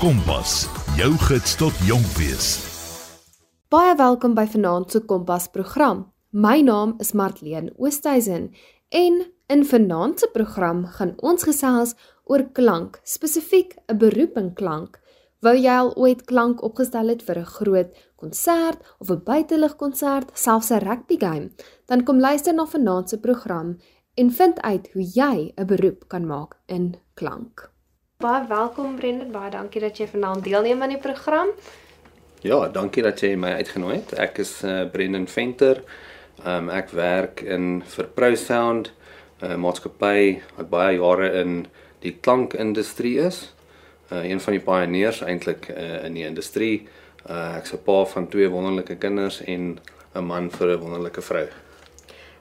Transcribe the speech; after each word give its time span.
Kompas, 0.00 0.62
jou 0.96 1.10
gids 1.26 1.58
tot 1.60 1.80
jonk 1.84 2.06
wees. 2.16 2.46
Baie 3.68 3.92
welkom 4.00 4.32
by 4.32 4.46
Vanaand 4.48 4.94
se 4.94 5.02
Kompas 5.04 5.50
program. 5.52 6.06
My 6.32 6.62
naam 6.64 6.94
is 7.04 7.10
Martleen 7.12 7.66
Oosthuizen 7.76 8.46
en 8.96 9.18
in 9.52 9.64
Vanaand 9.68 10.22
se 10.22 10.28
program 10.32 10.86
gaan 10.94 11.12
ons 11.20 11.44
gesels 11.44 11.92
oor 12.24 12.46
klank, 12.56 12.96
spesifiek 13.04 13.76
'n 13.92 13.98
beroep 13.98 14.38
in 14.40 14.54
klank. 14.54 14.96
Wou 15.44 15.54
jy 15.54 15.74
al 15.76 15.92
ooit 15.96 16.24
klank 16.24 16.62
opgestel 16.62 17.08
het 17.08 17.22
vir 17.22 17.38
'n 17.38 17.52
groot 17.56 17.90
konsert 18.16 18.80
of 19.00 19.10
'n 19.10 19.20
buitelugkonsert, 19.24 20.30
selfs 20.32 20.70
'n 20.70 20.80
rugby 20.80 21.18
game? 21.18 21.50
Dan 21.86 22.04
kom 22.04 22.20
luister 22.20 22.54
na 22.54 22.64
Vanaand 22.64 23.08
se 23.10 23.18
program 23.18 23.76
en 24.14 24.30
vind 24.30 24.60
uit 24.60 24.92
hoe 24.92 25.02
jy 25.02 25.52
'n 25.56 25.66
beroep 25.66 26.08
kan 26.08 26.26
maak 26.26 26.56
in 26.66 26.96
klank. 27.14 27.79
Baie 28.20 28.44
welkom 28.48 28.98
Brendan, 28.98 29.30
baie 29.32 29.48
dankie 29.48 29.80
dat 29.80 29.96
jy 29.96 30.04
vanaand 30.10 30.44
deelneem 30.44 30.82
aan 30.84 30.90
die 30.92 31.00
program. 31.00 31.54
Ja, 32.44 32.58
dankie 32.68 33.00
dat 33.00 33.22
jy 33.24 33.30
my 33.40 33.54
uitgenooi 33.56 33.94
het. 33.94 34.12
Ek 34.20 34.42
is 34.42 34.50
uh, 34.60 34.82
Brendan 34.92 35.24
Venter. 35.24 35.80
Um, 36.44 36.68
ek 36.68 36.92
werk 36.92 37.40
in 37.40 37.78
vir 37.94 38.10
Pro 38.12 38.36
Sound, 38.36 38.90
'n 39.40 39.54
uh, 39.54 39.56
maatskappy 39.56 40.36
wat 40.58 40.68
baie 40.68 40.98
jare 40.98 41.30
in 41.40 41.54
die 42.04 42.12
klankindustrie 42.20 43.16
is. 43.24 43.54
Uh, 44.12 44.20
een 44.28 44.44
van 44.44 44.58
die 44.58 44.62
pioneers 44.68 45.22
eintlik 45.24 45.70
uh, 45.72 46.04
in 46.04 46.20
die 46.20 46.28
industrie. 46.28 46.88
Uh, 47.24 47.56
ek's 47.56 47.72
'n 47.72 47.80
pa 47.88 48.04
van 48.04 48.28
twee 48.28 48.52
wonderlike 48.52 49.00
kinders 49.00 49.40
en 49.40 49.80
'n 50.12 50.24
man 50.24 50.50
vir 50.50 50.76
'n 50.76 50.80
wonderlike 50.84 51.24
vrou. 51.24 51.48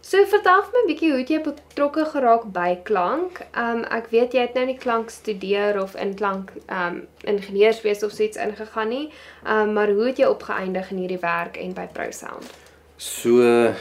So 0.01 0.25
vertel 0.25 0.63
my 0.71 0.81
'n 0.81 0.87
bietjie 0.87 1.11
hoe 1.11 1.23
jy 1.27 1.41
betrokke 1.43 2.05
geraak 2.05 2.51
by 2.53 2.79
klank. 2.83 3.41
Um 3.53 3.83
ek 3.83 4.07
weet 4.09 4.33
jy 4.33 4.39
het 4.39 4.53
nou 4.53 4.65
nie 4.65 4.77
klank 4.77 5.09
studeer 5.09 5.81
of 5.81 5.95
in 5.95 6.15
klank 6.15 6.51
um 6.69 7.07
ingenieurswese 7.23 8.05
of 8.05 8.19
iets 8.19 8.37
ingegaan 8.37 8.89
nie. 8.89 9.11
Um 9.45 9.73
maar 9.73 9.91
hoe 9.91 10.07
het 10.07 10.17
jy 10.17 10.25
opgeëindig 10.25 10.91
in 10.91 10.97
hierdie 10.97 11.19
werk 11.21 11.57
en 11.57 11.73
by 11.73 11.87
ProSound? 11.93 12.47
So 12.97 13.73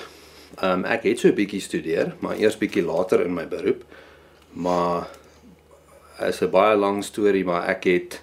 um 0.62 0.84
ek 0.84 1.02
het 1.02 1.18
so 1.18 1.28
'n 1.28 1.34
bietjie 1.34 1.60
studeer, 1.60 2.14
maar 2.20 2.36
eers 2.36 2.58
bietjie 2.58 2.82
later 2.82 3.24
in 3.24 3.34
my 3.34 3.48
beroep. 3.48 3.84
Maar 4.52 5.06
is 6.20 6.40
'n 6.42 6.50
baie 6.50 6.76
lang 6.76 7.04
storie, 7.04 7.44
maar 7.44 7.68
ek 7.68 7.84
het 7.84 8.22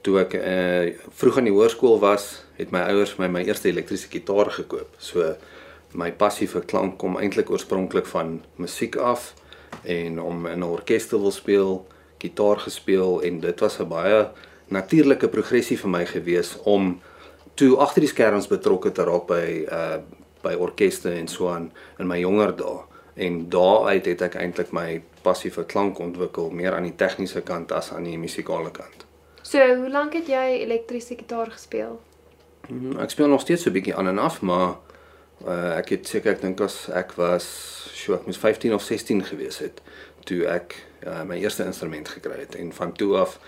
toe 0.00 0.18
ek 0.20 0.34
uh, 0.34 0.98
vroeg 1.14 1.36
aan 1.38 1.44
die 1.44 1.54
hoërskool 1.54 2.00
was, 2.02 2.42
het 2.58 2.70
my 2.70 2.80
ouers 2.90 3.16
my 3.16 3.28
my 3.28 3.44
eerste 3.46 3.68
elektriese 3.68 4.08
gitaar 4.10 4.50
gekoop. 4.50 4.88
So 4.98 5.36
my 5.94 6.10
passie 6.12 6.48
vir 6.48 6.64
klank 6.66 6.98
kom 6.98 7.16
eintlik 7.16 7.50
oorspronklik 7.50 8.06
van 8.06 8.40
musiek 8.56 8.96
af 8.96 9.34
en 9.84 10.20
om 10.20 10.46
in 10.46 10.58
'n 10.58 10.62
orkes 10.62 11.06
te 11.06 11.18
wil 11.18 11.30
speel, 11.30 11.86
gitaar 12.18 12.58
gespeel 12.58 13.22
en 13.22 13.40
dit 13.40 13.60
was 13.60 13.78
'n 13.80 13.88
baie 13.88 14.28
natuurlike 14.68 15.28
progressie 15.28 15.78
vir 15.78 15.90
my 15.90 16.06
gewees 16.06 16.56
om 16.64 17.00
toe 17.54 17.76
agter 17.76 18.00
die 18.00 18.08
skerms 18.08 18.48
betrokke 18.48 18.92
te 18.92 19.04
raak 19.04 19.26
by 19.26 19.66
uh 19.70 19.98
by 20.42 20.54
orkeste 20.58 21.10
en 21.10 21.28
so 21.28 21.48
aan 21.48 21.70
in 21.98 22.06
my 22.06 22.18
jonger 22.18 22.56
dae 22.56 22.82
en 23.14 23.48
daaruit 23.48 24.06
het 24.06 24.22
ek 24.22 24.34
eintlik 24.34 24.72
my 24.72 25.02
passie 25.22 25.50
vir 25.54 25.64
klank 25.64 25.98
ontwikkel 25.98 26.50
meer 26.50 26.74
aan 26.74 26.88
die 26.88 26.96
tegniese 26.96 27.42
kant 27.46 27.72
as 27.72 27.92
aan 27.92 28.04
die 28.04 28.18
musikale 28.18 28.70
kant. 28.70 29.06
So, 29.42 29.58
hoe 29.58 29.90
lank 29.90 30.14
het 30.14 30.26
jy 30.26 30.62
elektriese 30.62 31.16
gitaar 31.18 31.50
gespeel? 31.50 32.00
Hmm, 32.66 32.98
ek 33.02 33.10
speel 33.10 33.28
nog 33.28 33.40
steeds 33.40 33.62
so 33.62 33.70
'n 33.70 33.72
bietjie 33.72 33.94
aan 33.94 34.08
en 34.08 34.18
af, 34.18 34.40
maar 34.40 34.76
Uh, 35.42 35.76
ek 35.78 35.88
het 35.96 36.06
seker 36.06 36.36
ek 36.36 36.42
dink 36.44 36.60
as 36.62 36.86
ek 36.94 37.16
was 37.18 37.46
so 37.96 38.14
ek 38.14 38.28
moes 38.28 38.38
15 38.38 38.74
of 38.76 38.82
16 38.86 39.24
gewees 39.26 39.58
het 39.58 39.80
toe 40.28 40.44
ek 40.46 40.76
uh, 41.02 41.24
my 41.26 41.40
eerste 41.42 41.64
instrument 41.66 42.08
gekry 42.08 42.44
het 42.44 42.54
en 42.54 42.70
van 42.72 42.92
toe 42.94 43.16
af 43.18 43.38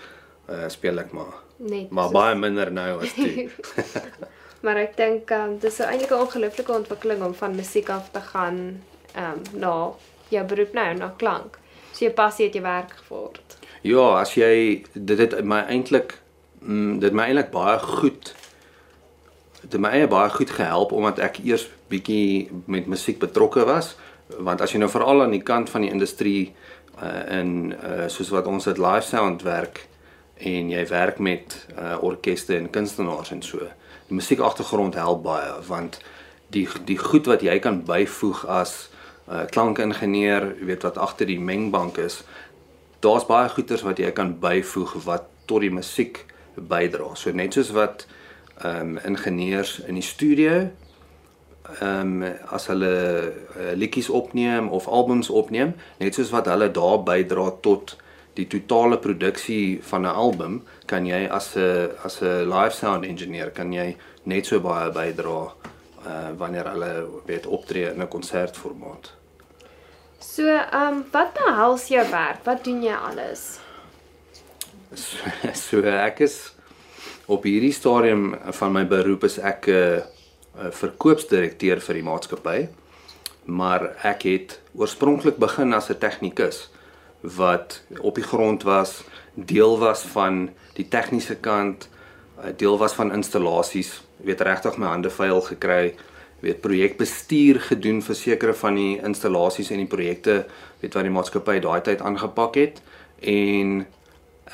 uh, 0.49 0.65
speel 0.67 0.99
ek 0.99 1.13
maar 1.15 1.37
net 1.63 1.93
maar 1.95 2.09
so 2.11 2.17
baie 2.17 2.35
minder 2.35 2.71
nou 2.71 2.99
as 2.99 3.13
toe. 3.15 3.47
maar 4.65 4.81
ek 4.81 4.97
dink 4.99 5.31
um, 5.35 5.55
dis 5.63 5.79
eintlik 5.79 6.11
'n 6.11 6.25
ongelooflike 6.25 6.75
ontwikkeling 6.81 7.23
om 7.23 7.35
van 7.37 7.55
musiek 7.55 7.89
af 7.89 8.11
te 8.11 8.23
gaan 8.33 8.59
um, 9.15 9.39
na 9.53 9.75
jou 10.29 10.43
beroep 10.47 10.73
nou 10.73 10.93
na 10.99 11.13
klank. 11.17 11.59
So 11.93 12.05
jy 12.05 12.11
passie 12.11 12.49
het 12.49 12.55
jy 12.55 12.61
werk 12.65 12.91
geword. 13.05 13.57
Ja, 13.85 14.19
as 14.19 14.33
jy 14.35 14.83
dit 14.93 15.19
het 15.19 15.37
my 15.43 15.63
eintlik 15.69 16.17
mm, 16.59 16.99
dit 16.99 17.13
my 17.13 17.29
eintlik 17.29 17.51
baie 17.55 17.79
goed 17.79 18.33
dit 19.69 19.81
my 19.81 19.91
eie 19.97 20.07
baie 20.07 20.29
goed 20.29 20.51
gehelp 20.53 20.93
omdat 20.95 21.19
ek 21.19 21.39
eers 21.43 21.67
bietjie 21.89 22.49
met 22.65 22.87
musiek 22.89 23.19
betrokke 23.19 23.65
was. 23.65 23.95
Want 24.37 24.61
as 24.61 24.73
jy 24.73 24.81
nou 24.81 24.89
veral 24.89 25.23
aan 25.25 25.35
die 25.35 25.43
kant 25.45 25.69
van 25.69 25.85
die 25.85 25.91
industrie 25.93 26.53
uh, 27.01 27.39
in 27.39 27.73
uh, 27.73 28.07
soos 28.11 28.31
wat 28.33 28.47
ons 28.49 28.65
dit 28.65 28.81
live 28.81 29.05
sound 29.05 29.45
werk 29.45 29.85
en 30.35 30.71
jy 30.73 30.81
werk 30.89 31.19
met 31.19 31.55
uh, 31.77 31.95
orkeste 32.03 32.57
en 32.57 32.69
kunstenaars 32.69 33.31
en 33.31 33.43
so 33.45 33.61
die 34.09 34.17
musiek 34.17 34.41
agtergrond 34.43 34.97
help 34.99 35.23
baie 35.23 35.53
want 35.69 36.01
die 36.51 36.65
die 36.89 36.97
goed 36.99 37.29
wat 37.31 37.45
jy 37.45 37.55
kan 37.63 37.79
byvoeg 37.87 38.43
as 38.51 38.73
uh, 39.29 39.45
klankingenieur 39.51 40.49
weet 40.59 40.83
wat 40.83 40.99
agter 40.99 41.29
die 41.29 41.39
mengbank 41.39 42.01
is 42.03 42.23
daar's 43.05 43.27
baie 43.29 43.49
goeters 43.49 43.85
wat 43.85 44.01
jy 44.01 44.11
kan 44.15 44.35
byvoeg 44.41 44.97
wat 45.05 45.29
tot 45.45 45.61
die 45.61 45.73
musiek 45.73 46.23
bydra. 46.55 47.11
So 47.19 47.33
net 47.35 47.53
soos 47.53 47.71
wat 47.75 48.05
ehm 48.63 48.95
um, 48.95 48.99
ingenieurs 49.03 49.79
in 49.79 49.95
die 49.95 50.03
studio 50.05 50.69
ehm 51.81 52.23
um, 52.23 52.23
as 52.53 52.67
hulle 52.67 52.93
uh, 53.57 53.73
liedjies 53.73 54.09
opneem 54.09 54.69
of 54.69 54.87
albums 54.87 55.29
opneem, 55.29 55.73
net 55.97 56.15
soos 56.15 56.29
wat 56.29 56.47
hulle 56.47 56.71
daar 56.71 57.01
bydra 57.03 57.49
tot 57.61 57.97
die 58.35 58.47
totale 58.47 58.97
produksie 58.97 59.79
van 59.81 60.01
'n 60.01 60.15
album, 60.15 60.63
kan 60.85 61.05
jy 61.05 61.27
as 61.29 61.55
'n 61.55 61.89
as 62.03 62.21
'n 62.21 62.49
live 62.49 62.75
sound 62.75 63.05
engineer 63.05 63.51
kan 63.51 63.73
jy 63.73 63.97
net 64.23 64.45
so 64.45 64.59
baie 64.59 64.91
bydra 64.91 65.53
uh 66.05 66.29
wanneer 66.37 66.69
hulle 66.69 67.07
weet 67.25 67.45
optree 67.45 67.89
in 67.89 68.01
'n 68.01 68.07
konsertformaat. 68.07 69.13
So, 70.19 70.47
ehm 70.47 70.93
um, 70.93 71.05
wat 71.11 71.33
behels 71.33 71.87
jou 71.87 72.09
werk? 72.09 72.43
Wat 72.43 72.63
doen 72.63 72.83
jy 72.83 72.93
alles? 72.93 73.59
So, 74.93 75.17
so 75.67 75.81
ek 75.81 76.19
is 76.19 76.54
op 77.25 77.43
hierdie 77.43 77.73
stadium 77.73 78.35
van 78.59 78.73
my 78.73 78.85
beroep 78.87 79.23
is 79.23 79.37
ek 79.39 79.67
'n 79.67 79.71
uh, 79.71 79.97
uh, 80.57 80.71
verkoopsdirekteur 80.71 81.81
vir 81.81 81.95
die 81.95 82.03
maatskappy. 82.03 82.67
Maar 83.45 83.95
ek 84.03 84.23
het 84.23 84.59
oorspronklik 84.73 85.37
begin 85.37 85.73
as 85.73 85.89
'n 85.89 85.97
tegnikus 85.99 86.69
wat 87.21 87.81
op 87.99 88.15
die 88.15 88.23
grond 88.23 88.63
was, 88.63 89.03
deel 89.33 89.77
was 89.79 90.01
van 90.01 90.49
die 90.73 90.87
tegniese 90.87 91.35
kant, 91.35 91.89
uh, 92.37 92.49
deel 92.57 92.77
was 92.77 92.93
van 92.93 93.11
installasies, 93.11 94.03
weet 94.17 94.41
regtig 94.41 94.77
my 94.77 94.87
hande 94.87 95.09
vuil 95.09 95.41
gekry, 95.41 95.95
weet 96.39 96.61
projekbestuur 96.61 97.59
gedoen 97.59 98.01
vir 98.01 98.15
sekere 98.15 98.53
van 98.53 98.75
die 98.75 98.99
installasies 99.01 99.71
en 99.71 99.81
die 99.81 99.89
projekte 99.89 100.45
weet 100.81 100.93
wat 100.93 101.07
die 101.07 101.13
maatskappy 101.13 101.59
daai 101.63 101.81
tyd 101.81 102.03
aangepak 102.05 102.59
het 102.59 102.81
en 103.21 103.85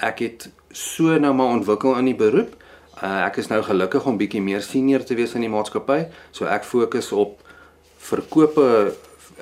ek 0.07 0.23
het 0.23 0.49
so 0.71 1.17
nou 1.19 1.33
maar 1.35 1.57
ontwikkel 1.57 1.97
in 1.99 2.11
die 2.11 2.17
beroep 2.17 2.55
Uh, 3.01 3.25
ek 3.25 3.39
is 3.41 3.47
nou 3.49 3.61
gelukkig 3.65 4.05
om 4.05 4.17
bietjie 4.17 4.41
meer 4.41 4.61
senior 4.61 5.03
te 5.03 5.15
wees 5.17 5.33
in 5.33 5.41
die 5.41 5.49
maatskappy, 5.49 6.03
so 6.31 6.45
ek 6.45 6.67
fokus 6.69 7.11
op 7.11 7.39
verkope 7.97 8.67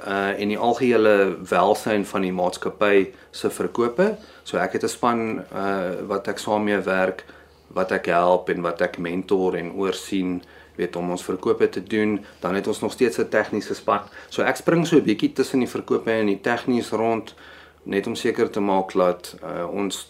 uh 0.07 0.31
en 0.39 0.47
die 0.47 0.57
algehele 0.57 1.35
welsyn 1.49 2.05
van 2.07 2.23
die 2.23 2.31
maatskappy 2.31 3.09
se 3.35 3.49
verkope. 3.51 4.13
So 4.47 4.57
ek 4.57 4.77
het 4.77 4.83
'n 4.83 4.87
span 4.87 5.43
uh 5.51 6.07
wat 6.07 6.27
ek 6.27 6.39
saam 6.39 6.63
mee 6.63 6.79
werk, 6.79 7.25
wat 7.67 7.91
ek 7.91 8.05
help 8.05 8.49
en 8.49 8.61
wat 8.61 8.81
ek 8.81 8.97
mentor 8.97 9.55
en 9.55 9.73
oorsien 9.73 10.41
weet 10.75 10.95
om 10.95 11.11
ons 11.11 11.23
verkope 11.23 11.69
te 11.69 11.83
doen, 11.83 12.25
dan 12.39 12.55
het 12.55 12.67
ons 12.67 12.79
nog 12.79 12.91
steeds 12.91 13.19
'n 13.19 13.29
tegniese 13.29 13.75
span. 13.75 14.01
So 14.29 14.41
ek 14.41 14.55
spring 14.55 14.87
so 14.87 14.95
'n 14.95 15.03
bietjie 15.03 15.33
tussen 15.33 15.59
die 15.59 15.73
verkope 15.75 16.11
en 16.11 16.25
die 16.25 16.41
tegnies 16.41 16.91
rond 16.91 17.35
net 17.83 18.07
om 18.07 18.15
seker 18.15 18.49
te 18.49 18.59
maak 18.59 18.93
dat 18.93 19.35
uh, 19.43 19.67
ons 19.71 20.09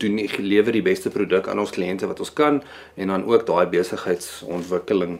doen 0.00 0.16
nie 0.18 0.28
gelewer 0.28 0.72
die 0.72 0.84
beste 0.84 1.10
produk 1.12 1.48
aan 1.48 1.60
ons 1.62 1.74
kliënte 1.74 2.08
wat 2.10 2.20
ons 2.20 2.32
kan 2.32 2.62
en 2.94 3.12
dan 3.12 3.26
ook 3.28 3.46
daai 3.48 3.66
besigheidsontwikkeling 3.76 5.18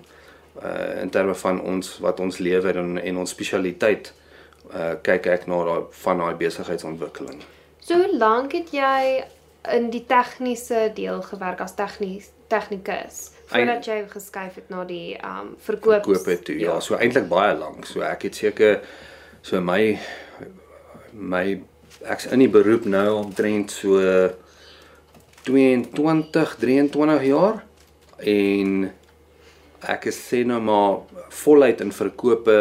uh 0.60 1.02
in 1.02 1.10
terme 1.10 1.34
van 1.34 1.60
ons 1.60 1.98
wat 2.04 2.20
ons 2.20 2.38
lewer 2.38 2.76
en 2.76 2.98
en 2.98 3.20
ons 3.22 3.30
spesialiteit 3.36 4.12
uh 4.74 4.94
kyk 5.02 5.26
ek 5.36 5.46
na 5.50 5.62
daai 5.68 5.84
van 6.04 6.24
daai 6.24 6.34
besigheidsontwikkeling. 6.40 7.44
So 7.80 7.96
hoe 8.00 8.16
lank 8.16 8.52
het 8.52 8.72
jy 8.74 9.24
in 9.76 9.90
die 9.92 10.04
tegniese 10.08 10.90
deel 10.94 11.22
gewerk 11.22 11.60
as 11.60 11.74
tegnies 11.76 12.30
tegnikus 12.48 13.30
voordat 13.50 13.86
jy 13.86 13.98
geskuif 14.10 14.58
het 14.60 14.68
na 14.70 14.84
die 14.88 15.16
um 15.26 15.54
verkoop 15.64 16.06
verkoop 16.06 16.44
toe 16.46 16.58
ja, 16.58 16.74
ja. 16.74 16.80
So 16.80 16.98
eintlik 16.98 17.28
baie 17.28 17.56
lank. 17.58 17.86
So 17.86 18.04
ek 18.06 18.28
het 18.28 18.38
seker 18.38 18.80
so 19.42 19.60
my 19.60 19.98
my 21.12 21.60
ek's 22.06 22.30
in 22.30 22.44
die 22.44 22.50
beroep 22.52 22.86
nou 22.88 23.08
omtrent 23.20 23.74
so 23.74 23.98
22, 25.50 26.56
23 26.62 27.24
jaar 27.26 27.64
en 28.22 28.90
ek 29.90 30.06
is 30.10 30.18
sê 30.28 30.44
nou 30.46 30.60
maar 30.62 31.00
voluit 31.42 31.80
in 31.82 31.90
verkope 31.94 32.58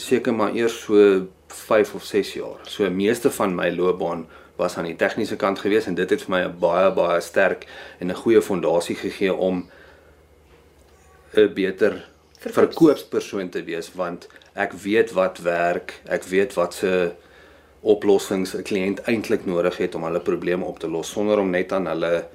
seker 0.00 0.34
maar 0.34 0.56
eers 0.58 0.80
so 0.86 1.26
5 1.50 1.94
of 1.98 2.04
6 2.06 2.34
jaar. 2.38 2.60
So 2.70 2.90
meeste 2.90 3.30
van 3.34 3.54
my 3.54 3.70
loopbaan 3.74 4.26
was 4.58 4.76
aan 4.76 4.88
die 4.90 4.96
tegniese 4.98 5.36
kant 5.40 5.58
gewees 5.62 5.86
en 5.86 5.96
dit 5.98 6.10
het 6.10 6.22
vir 6.26 6.34
my 6.34 6.42
'n 6.44 6.58
baie 6.60 6.90
baie 6.94 7.20
sterk 7.20 7.66
en 8.00 8.10
'n 8.10 8.22
goeie 8.22 8.42
fondasie 8.42 8.96
gegee 8.96 9.34
om 9.34 9.68
'n 11.34 11.54
beter 11.54 12.08
Verkoops- 12.40 12.54
verkoopspersoon 12.54 13.48
te 13.48 13.62
wees 13.64 13.92
want 13.94 14.28
ek 14.54 14.72
weet 14.72 15.12
wat 15.12 15.38
werk, 15.38 16.00
ek 16.08 16.22
weet 16.24 16.54
wat 16.54 16.74
se 16.74 17.12
oplossings 17.82 18.54
'n 18.54 18.62
kliënt 18.62 19.00
eintlik 19.08 19.46
nodig 19.46 19.76
het 19.76 19.94
om 19.94 20.04
hulle 20.04 20.20
probleme 20.20 20.64
op 20.64 20.78
te 20.78 20.88
los 20.88 21.10
sonder 21.10 21.38
om 21.38 21.50
net 21.50 21.72
aan 21.72 21.86
hulle 21.86 22.26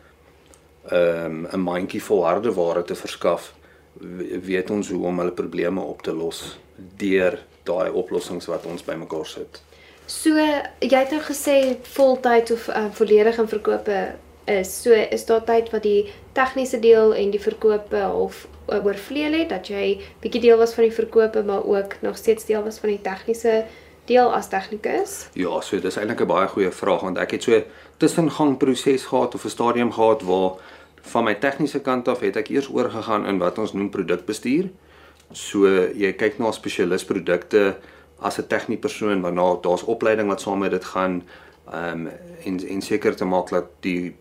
ehm 0.92 1.46
'n 1.54 1.60
mandjie 1.60 2.04
vol 2.04 2.26
harde 2.26 2.54
ware 2.54 2.84
te 2.84 2.96
verskaf. 2.96 3.54
We- 3.94 4.40
Weet 4.44 4.70
ons 4.70 4.90
hoe 4.90 5.06
om 5.06 5.20
hulle 5.20 5.32
probleme 5.32 5.82
op 5.82 6.02
te 6.02 6.14
los 6.14 6.58
deur 6.98 7.40
daai 7.64 7.90
oplossings 7.92 8.46
wat 8.46 8.66
ons 8.66 8.84
bymekaar 8.84 9.26
sit. 9.26 9.62
So 10.06 10.30
jy 10.80 10.98
het 10.98 11.12
nou 11.12 11.22
gesê 11.22 11.76
voltyd 11.82 12.52
of 12.52 12.68
uh, 12.68 12.86
volledig 12.92 13.38
in 13.38 13.48
verkope 13.48 14.16
is. 14.46 14.82
So 14.82 14.92
is 14.92 15.26
daar 15.26 15.44
tyd 15.44 15.70
wat 15.72 15.84
die 15.84 16.12
tegniese 16.34 16.80
deel 16.80 17.14
en 17.16 17.30
die 17.32 17.40
verkope 17.42 18.12
of 18.14 18.48
uh, 18.70 18.86
oorvleuel 18.86 19.34
het 19.34 19.50
dat 19.50 19.68
jy 19.68 20.00
bietjie 20.22 20.42
deel 20.42 20.58
was 20.58 20.74
van 20.74 20.84
die 20.84 20.94
verkope 20.94 21.44
maar 21.44 21.64
ook 21.66 21.96
nog 22.02 22.18
steeds 22.18 22.46
deel 22.46 22.64
was 22.64 22.78
van 22.80 22.90
die 22.90 23.02
tegniese 23.02 23.64
deel 24.06 24.34
as 24.34 24.50
tegnikus? 24.50 25.28
Ja, 25.34 25.62
so 25.62 25.80
dis 25.80 25.98
eintlik 25.98 26.22
'n 26.22 26.28
baie 26.28 26.48
goeie 26.48 26.72
vraag 26.72 27.02
want 27.02 27.18
ek 27.18 27.32
het 27.32 27.44
so 27.44 27.62
tussengang 27.98 28.58
proses 28.58 29.06
gehad 29.06 29.36
of 29.36 29.46
'n 29.46 29.50
stadium 29.50 29.92
gehad 29.92 30.22
waar 30.22 30.60
van 31.02 31.24
my 31.24 31.36
tegniese 31.36 31.80
kant 31.80 32.08
af 32.08 32.20
het 32.20 32.36
ek 32.36 32.50
eers 32.50 32.70
oorgegaan 32.70 33.26
in 33.26 33.38
wat 33.38 33.58
ons 33.58 33.74
noem 33.74 33.90
produkbestuur. 33.90 34.70
So 35.32 35.68
jy 35.94 36.14
kyk 36.14 36.40
na 36.40 36.52
spesialisprodukte 36.52 37.78
as 38.20 38.38
'n 38.40 38.48
tegniese 38.48 38.82
persoon 38.82 39.22
waarna 39.22 39.58
daar's 39.62 39.84
opleiding 39.84 40.28
wat 40.28 40.42
saam 40.42 40.60
met 40.60 40.72
dit 40.72 40.86
gaan 40.86 41.24
um, 41.74 42.10
en 42.46 42.68
en 42.68 42.82
seker 42.82 43.16
te 43.16 43.26
maak 43.26 43.50
dat 43.50 43.66
die 43.80 44.16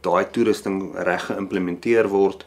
daai 0.00 0.24
toerusting 0.30 0.94
reg 0.94 1.26
geïmplementeer 1.30 2.08
word 2.08 2.44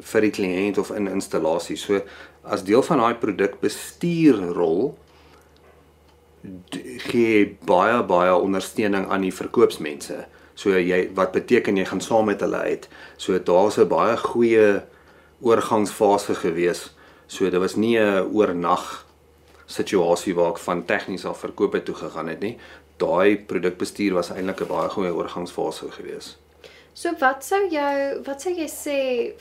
vir 0.00 0.20
die 0.20 0.30
kliënt 0.30 0.78
of 0.78 0.90
in 0.90 1.08
installasie. 1.08 1.76
So 1.76 2.00
as 2.42 2.64
deel 2.64 2.82
van 2.82 2.98
daai 2.98 3.14
produkbestuurrol 3.14 4.96
gee 7.10 7.58
baie 7.68 8.02
baie 8.02 8.34
ondersteuning 8.34 9.08
aan 9.10 9.26
die 9.26 9.34
verkoopsmense. 9.34 10.24
So 10.54 10.76
jy 10.76 11.10
wat 11.16 11.32
beteken 11.32 11.76
jy 11.76 11.84
gaan 11.88 12.00
saam 12.04 12.28
met 12.30 12.40
hulle 12.40 12.56
uit. 12.56 12.88
So 13.16 13.38
daar's 13.38 13.78
'n 13.78 13.88
baie 13.88 14.16
goeie 14.16 14.82
oorgangsfase 15.40 16.34
gewees. 16.34 16.90
So 17.26 17.50
dit 17.50 17.60
was 17.60 17.76
nie 17.76 17.98
'n 17.98 18.28
oornag 18.32 19.06
situasie 19.66 20.34
waar 20.34 20.50
ek 20.50 20.58
van 20.58 20.84
tegnies 20.84 21.24
af 21.24 21.38
verkope 21.38 21.82
toe 21.82 21.94
gegaan 21.94 22.28
het 22.28 22.40
nie. 22.40 22.58
Daai 22.96 23.36
produkbestuur 23.36 24.14
was 24.14 24.30
eintlik 24.30 24.60
'n 24.60 24.66
baie 24.66 24.88
goeie 24.88 25.14
oorgangsfase 25.14 25.90
gewees. 25.90 26.36
So 26.92 27.12
wat 27.20 27.44
sou 27.44 27.68
jou 27.70 28.22
wat 28.26 28.42
sou 28.42 28.52
jy 28.54 28.66
sê 28.68 28.98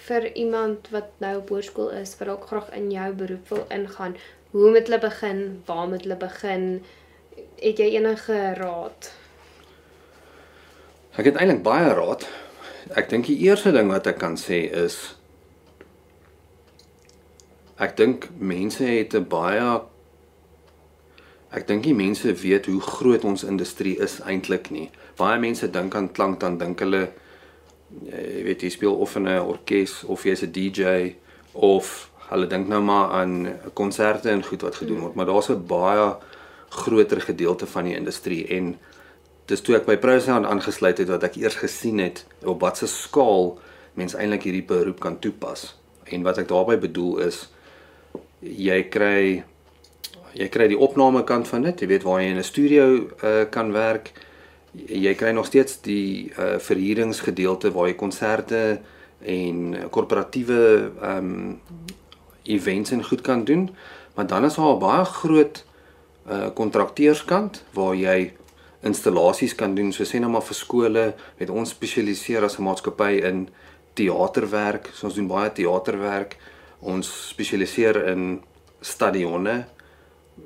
vir 0.08 0.36
iemand 0.36 0.90
wat 0.92 1.10
nou 1.20 1.38
op 1.38 1.50
hoërskool 1.50 1.90
is 1.90 2.14
wat 2.20 2.28
dalk 2.28 2.46
graag 2.48 2.70
in 2.78 2.92
jou 2.92 3.14
beroep 3.14 3.50
wil 3.50 3.66
ingaan? 3.70 4.16
Hoe 4.50 4.70
moet 4.70 4.88
hulle 4.88 5.00
begin? 5.00 5.62
Waar 5.66 5.88
moet 5.88 6.02
hulle 6.02 6.18
begin? 6.18 6.84
Het 7.60 7.78
jy 7.78 7.90
enige 8.00 8.54
raad? 8.58 9.12
Ek 11.14 11.26
het 11.30 11.38
eintlik 11.38 11.62
baie 11.62 11.94
raad. 11.94 12.26
Ek 12.98 13.10
dink 13.12 13.30
die 13.30 13.38
eerste 13.46 13.72
ding 13.76 13.92
wat 13.94 14.10
ek 14.10 14.18
kan 14.18 14.38
sê 14.42 14.64
is 14.74 14.98
ek 17.80 17.94
dink 17.96 18.28
mense 18.36 18.84
het 18.84 19.14
'n 19.16 19.28
baie 19.30 19.82
ek 21.52 21.68
dink 21.68 21.84
die 21.84 21.94
mense 21.94 22.34
weet 22.34 22.66
hoe 22.66 22.82
groot 22.82 23.24
ons 23.24 23.44
industrie 23.44 23.98
is 24.02 24.20
eintlik 24.20 24.70
nie. 24.70 24.90
Baie 25.16 25.40
mense 25.40 25.70
dink 25.70 25.96
aan 25.96 26.12
klank 26.12 26.40
dan 26.40 26.58
dink 26.58 26.80
hulle 26.80 27.12
jy 28.10 28.44
weet 28.44 28.62
jy 28.62 28.70
speel 28.70 28.96
of 28.96 29.16
in 29.16 29.28
'n 29.28 29.46
orkes 29.46 30.04
of 30.04 30.24
jy's 30.24 30.44
'n 30.44 30.52
DJ 30.52 31.16
of 31.54 32.09
hulle 32.30 32.48
dink 32.48 32.68
nou 32.68 32.82
maar 32.82 33.12
aan 33.22 33.48
konserte 33.74 34.30
en 34.30 34.44
goed 34.44 34.62
wat 34.62 34.76
gedoen 34.76 35.00
word, 35.00 35.16
maar 35.16 35.26
daar's 35.26 35.50
'n 35.50 35.66
baie 35.68 36.16
groter 36.70 37.22
gedeelte 37.22 37.66
van 37.66 37.84
die 37.84 37.96
industrie 37.96 38.48
en 38.48 38.78
dis 39.46 39.62
toe 39.62 39.76
ek 39.76 39.86
by 39.86 39.98
ProSound 39.98 40.46
aangesluit 40.46 40.98
het 40.98 41.10
wat 41.10 41.24
ek 41.24 41.36
eers 41.36 41.56
gesien 41.56 41.98
het 41.98 42.26
op 42.46 42.62
watter 42.62 42.88
skaal 42.88 43.58
mens 43.98 44.16
eintlik 44.16 44.44
hierdie 44.44 44.66
beroep 44.66 45.00
kan 45.00 45.20
toepas. 45.20 45.74
En 46.04 46.22
wat 46.24 46.38
ek 46.38 46.48
daarmee 46.48 46.78
bedoel 46.78 47.18
is 47.26 47.50
jy 48.42 48.84
kry 48.94 49.44
jy 50.38 50.48
kry 50.54 50.68
die 50.70 50.78
opname 50.78 51.24
kant 51.26 51.48
van 51.50 51.66
dit, 51.66 51.82
jy 51.82 51.88
weet 51.90 52.06
waar 52.06 52.22
jy 52.22 52.30
in 52.30 52.38
'n 52.38 52.44
studio 52.44 52.86
uh, 53.24 53.50
kan 53.50 53.72
werk. 53.74 54.14
Jy 54.74 55.16
kry 55.18 55.32
nog 55.34 55.46
steeds 55.46 55.82
die 55.82 56.32
uh, 56.38 56.60
verhuuringsgedeelte 56.62 57.72
waar 57.72 57.88
jy 57.88 57.96
konserte 57.96 58.80
en 59.26 59.90
korporatiewe 59.90 60.92
ehm 61.02 61.18
um, 61.18 61.62
events 62.44 62.92
en 62.92 63.04
goed 63.04 63.22
kan 63.22 63.44
doen, 63.44 63.70
maar 64.16 64.28
dan 64.28 64.46
is 64.46 64.56
daar 64.56 64.76
'n 64.76 64.80
baie 64.80 65.06
groot 65.06 65.66
uh 66.30 66.50
kontrakteurs 66.54 67.26
waar 67.74 67.96
jy 67.96 68.34
installasies 68.82 69.56
kan 69.56 69.76
doen. 69.76 69.92
So 69.94 70.04
sê 70.04 70.20
nou 70.20 70.32
maar 70.32 70.44
vir 70.44 70.56
skole 70.56 71.16
het 71.38 71.50
ons 71.50 71.70
spesialiseer 71.70 72.44
as 72.44 72.58
'n 72.58 72.64
maatskappy 72.64 73.22
in 73.24 73.50
teaterwerk 73.94 74.90
so 74.94 75.06
ons 75.08 75.16
doen 75.16 75.28
baie 75.28 75.52
teaterwerk 75.52 76.38
ons 76.80 77.10
spesialiseer 77.30 78.06
in 78.08 78.42
stadionne. 78.82 79.66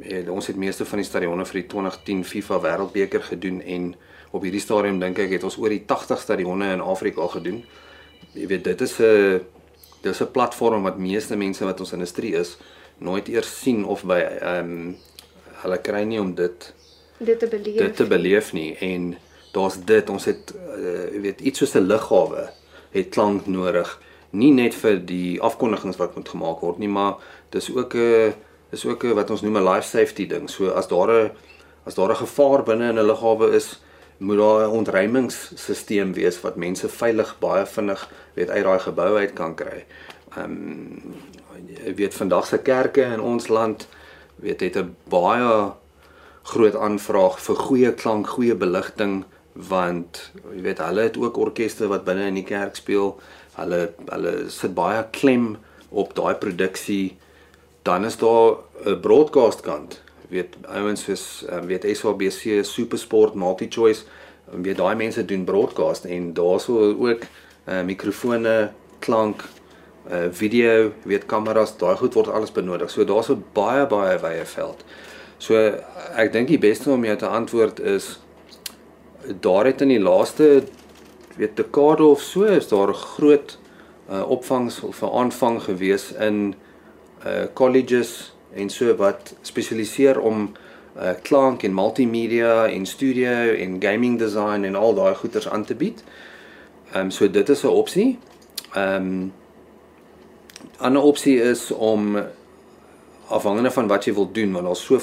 En 0.01 0.29
ons 0.29 0.47
het 0.47 0.55
meeste 0.55 0.85
van 0.85 0.97
die 0.97 1.05
stadionne 1.05 1.45
vir 1.45 1.61
die 1.61 1.67
2010 1.67 2.23
FIFA 2.25 2.59
Wêreldbeker 2.59 3.21
gedoen 3.21 3.61
en 3.61 3.95
op 4.31 4.41
hierdie 4.41 4.61
stadium 4.61 4.99
dink 4.99 5.19
ek 5.21 5.35
het 5.37 5.43
ons 5.43 5.57
oor 5.61 5.69
die 5.69 5.83
80 5.85 6.21
stadionne 6.21 6.71
in 6.73 6.81
Afrika 6.81 7.27
gedoen. 7.27 7.61
Jy 8.33 8.47
weet 8.47 8.63
dit 8.63 8.81
is 8.81 8.99
'n 8.99 9.41
dis 10.03 10.21
'n 10.21 10.31
platform 10.31 10.83
wat 10.83 10.97
meeste 10.97 11.35
mense 11.35 11.65
wat 11.65 11.79
ons 11.79 11.93
industrie 11.95 12.33
is 12.35 12.57
nooit 12.97 13.27
eers 13.27 13.59
sien 13.61 13.85
of 13.85 14.03
by 14.03 14.19
ehm 14.19 14.59
um, 14.59 14.95
hulle 15.63 15.77
kry 15.81 16.03
nie 16.03 16.19
om 16.19 16.33
dit 16.35 16.73
Dit 17.17 17.39
te 17.39 17.47
beleef. 17.47 17.77
dit 17.77 17.95
te 17.95 18.05
beleef 18.05 18.53
nie 18.53 18.75
en 18.83 19.15
daar's 19.53 19.77
dit 19.85 20.09
ons 20.09 20.25
het 20.25 20.53
uh, 20.77 21.21
weet 21.21 21.41
iets 21.41 21.59
soos 21.59 21.75
'n 21.75 21.87
lughawe 21.87 22.49
het 22.91 23.09
klank 23.09 23.47
nodig 23.47 23.99
nie 24.29 24.51
net 24.51 24.75
vir 24.75 24.97
die 25.05 25.41
afkondigings 25.41 25.97
wat 25.97 26.15
moet 26.15 26.29
gemaak 26.29 26.59
word 26.59 26.77
nie 26.77 26.89
maar 26.89 27.15
dis 27.49 27.69
ook 27.75 27.95
'n 27.95 28.33
is 28.71 28.85
ook 28.85 29.03
'n 29.03 29.15
wat 29.15 29.29
ons 29.29 29.41
noem 29.41 29.57
'n 29.57 29.69
life 29.73 29.87
safety 29.87 30.27
ding 30.27 30.49
so 30.49 30.69
as 30.69 30.87
daar 30.87 31.09
'n 31.11 31.31
as 31.85 31.95
daar 31.95 32.11
'n 32.11 32.25
gevaar 32.25 32.63
binne 32.63 32.89
in 32.89 32.99
'n 32.99 33.07
lughawe 33.07 33.55
is 33.55 33.79
moet 34.17 34.37
daar 34.37 34.67
'n 34.67 34.71
ontruimingsstelsel 34.71 36.13
wees 36.13 36.41
wat 36.41 36.55
mense 36.55 36.89
veilig 36.89 37.35
baie 37.39 37.65
vinnig 37.65 38.09
weet 38.33 38.49
uit 38.49 38.63
daai 38.63 38.79
gebou 38.79 39.17
uit 39.17 39.33
kan 39.33 39.55
kry. 39.55 39.85
Ehm 40.37 40.43
um, 40.43 41.15
jy 41.85 41.93
weet 41.95 42.13
vandag 42.13 42.45
se 42.45 42.57
kerke 42.57 43.01
in 43.01 43.19
ons 43.19 43.47
land 43.47 43.87
weet 44.35 44.59
het 44.59 44.77
'n 44.77 44.95
baie 45.09 45.71
groot 46.43 46.75
aanvraag 46.75 47.39
vir 47.39 47.55
goeie 47.55 47.93
klank, 47.93 48.27
goeie 48.27 48.55
beligting 48.55 49.23
want 49.53 50.31
jy 50.55 50.61
weet 50.61 50.81
hulle 50.81 51.01
het 51.01 51.17
ook 51.17 51.37
orkeste 51.37 51.87
wat 51.87 52.03
binne 52.03 52.25
in 52.27 52.39
die 52.41 52.47
kerk 52.47 52.75
speel. 52.75 53.19
Hulle 53.55 53.93
hulle 54.09 54.49
sit 54.49 54.73
baie 54.73 55.05
klem 55.11 55.57
op 55.89 56.15
daai 56.15 56.33
produksie. 56.35 57.17
Dan 57.81 58.05
is 58.05 58.17
daar 58.17 58.57
'n 58.85 58.99
broadcast 58.99 59.61
kant. 59.61 60.01
Weet 60.33 60.57
ouens 60.65 61.03
soos 61.05 61.23
um, 61.51 61.67
weet 61.69 61.85
SABC, 61.85 62.63
SuperSport, 62.65 63.35
MultiChoice, 63.37 64.07
um, 64.51 64.63
weet 64.65 64.79
daai 64.81 64.95
mense 64.97 65.25
doen 65.29 65.45
broadcast 65.45 66.07
en 66.09 66.31
daarso 66.33 66.79
ook 66.93 67.27
uh, 67.67 67.81
mikrofone, 67.85 68.71
klank, 68.99 69.45
uh, 70.09 70.27
video, 70.31 70.91
weet 71.05 71.27
kameras, 71.29 71.75
daai 71.77 71.95
goed 72.01 72.17
word 72.17 72.31
alles 72.33 72.51
benodig. 72.51 72.91
So 72.91 73.05
daar's 73.05 73.29
'n 73.29 73.43
baie 73.53 73.85
baie 73.87 74.17
wye 74.19 74.45
veld. 74.45 74.83
So 75.37 75.55
ek 76.15 76.31
dink 76.33 76.47
die 76.47 76.61
beste 76.61 76.89
om 76.91 77.03
jou 77.05 77.17
te 77.17 77.27
antwoord 77.27 77.79
is 77.79 78.19
daar 79.41 79.65
het 79.65 79.81
in 79.81 79.87
die 79.87 80.01
laaste 80.01 80.63
weet 81.35 81.57
dekade 81.57 82.03
of 82.03 82.21
so 82.21 82.43
is 82.43 82.67
daar 82.67 82.89
'n 82.89 82.93
groot 82.93 83.57
uh, 84.09 84.29
opvangs 84.29 84.81
of 84.81 85.01
'n 85.01 85.13
aanvang 85.13 85.61
gewees 85.63 86.11
in 86.11 86.55
uh 87.25 87.45
colleges 87.53 88.32
en 88.55 88.69
so 88.69 88.95
wat 88.95 89.35
spesialiseer 89.41 90.19
om 90.19 90.51
uh 90.97 91.13
klank 91.21 91.63
en 91.63 91.73
multimedia 91.73 92.67
en 92.67 92.85
studio 92.85 93.53
en 93.53 93.81
gaming 93.81 94.19
design 94.19 94.63
en 94.63 94.75
al 94.75 94.93
daai 94.93 95.15
goeders 95.15 95.49
aan 95.49 95.65
te 95.65 95.75
bied. 95.75 96.03
Ehm 96.93 96.99
um, 96.99 97.11
so 97.11 97.29
dit 97.29 97.49
is 97.49 97.63
'n 97.63 97.67
opsie. 97.67 98.19
Ehm 98.73 98.95
um, 98.95 99.33
ander 100.77 101.01
opsie 101.01 101.41
is 101.41 101.71
om 101.71 102.17
afhangende 103.27 103.71
van 103.71 103.87
wat 103.87 104.05
jy 104.05 104.13
wil 104.13 104.31
doen 104.31 104.51
want 104.51 104.65
daar's 104.65 104.85
so 104.85 104.99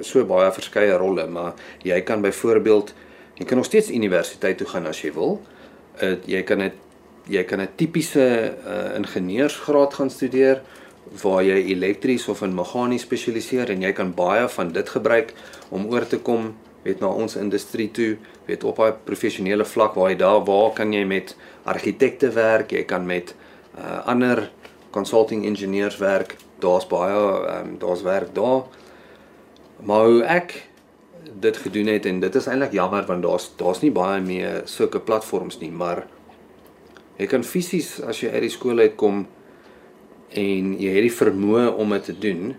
so 0.00 0.24
baie 0.24 0.52
verskeie 0.52 0.96
rolle, 0.96 1.26
maar 1.26 1.54
jy 1.82 2.00
kan 2.00 2.20
byvoorbeeld 2.20 2.94
jy 3.34 3.44
kan 3.44 3.56
nog 3.56 3.66
steeds 3.66 3.90
universiteit 3.90 4.58
toe 4.58 4.66
gaan 4.66 4.86
as 4.86 5.02
jy 5.02 5.12
wil. 5.12 5.42
Uh, 6.02 6.16
jy 6.24 6.42
kan 6.42 6.62
'n 6.62 6.72
jy 7.28 7.44
kan 7.44 7.60
'n 7.60 7.68
tipiese 7.76 8.54
uh, 8.66 8.96
ingenieursgraad 8.96 9.94
gaan 9.94 10.10
studeer 10.10 10.62
waar 11.22 11.42
jy 11.44 11.58
elektries 11.72 12.28
of 12.28 12.42
in 12.42 12.54
meganies 12.54 13.06
spesialiseer 13.06 13.70
en 13.70 13.82
jy 13.82 13.92
kan 13.96 14.14
baie 14.14 14.48
van 14.48 14.72
dit 14.72 14.88
gebruik 14.88 15.34
om 15.70 15.86
oor 15.92 16.06
te 16.06 16.18
kom 16.18 16.54
weet 16.86 17.02
na 17.02 17.10
ons 17.10 17.36
industrie 17.40 17.88
toe, 17.90 18.14
weet 18.46 18.64
op 18.66 18.78
daai 18.80 18.94
professionele 19.08 19.66
vlak 19.66 19.96
waar 19.98 20.12
jy 20.12 20.18
daar 20.22 20.42
waar 20.46 20.72
kan 20.76 20.92
jy 20.94 21.02
met 21.08 21.34
argitekte 21.66 22.30
werk, 22.36 22.72
jy 22.72 22.84
kan 22.86 23.06
met 23.08 23.34
uh, 23.78 24.06
ander 24.06 24.46
consulting 24.94 25.44
ingenieurs 25.44 25.98
werk. 26.02 26.36
Daar's 26.62 26.86
baie 26.88 27.16
ehm 27.16 27.72
um, 27.72 27.78
daar's 27.82 28.04
werk 28.06 28.32
daar. 28.34 28.64
Maar 29.84 30.04
hoe 30.06 30.22
ek 30.38 30.54
dit 31.40 31.56
gedoen 31.56 31.90
het 31.90 32.06
en 32.06 32.20
dit 32.22 32.34
is 32.34 32.46
eintlik 32.46 32.72
jammer 32.72 33.04
want 33.06 33.22
daar's 33.26 33.50
daar's 33.58 33.82
nie 33.82 33.92
baie 33.92 34.20
meer 34.22 34.62
sulke 34.64 35.00
platforms 35.00 35.58
nie, 35.60 35.72
maar 35.72 36.06
jy 37.18 37.26
kan 37.26 37.44
fisies 37.44 37.96
as 38.00 38.22
jy 38.22 38.30
uit 38.30 38.46
die 38.46 38.54
skool 38.54 38.78
uitkom 38.78 39.26
en 40.36 40.74
jy 40.80 40.92
het 40.92 41.06
die 41.06 41.16
vermoë 41.16 41.66
om 41.80 41.94
dit 41.96 42.04
te 42.04 42.16
doen. 42.26 42.54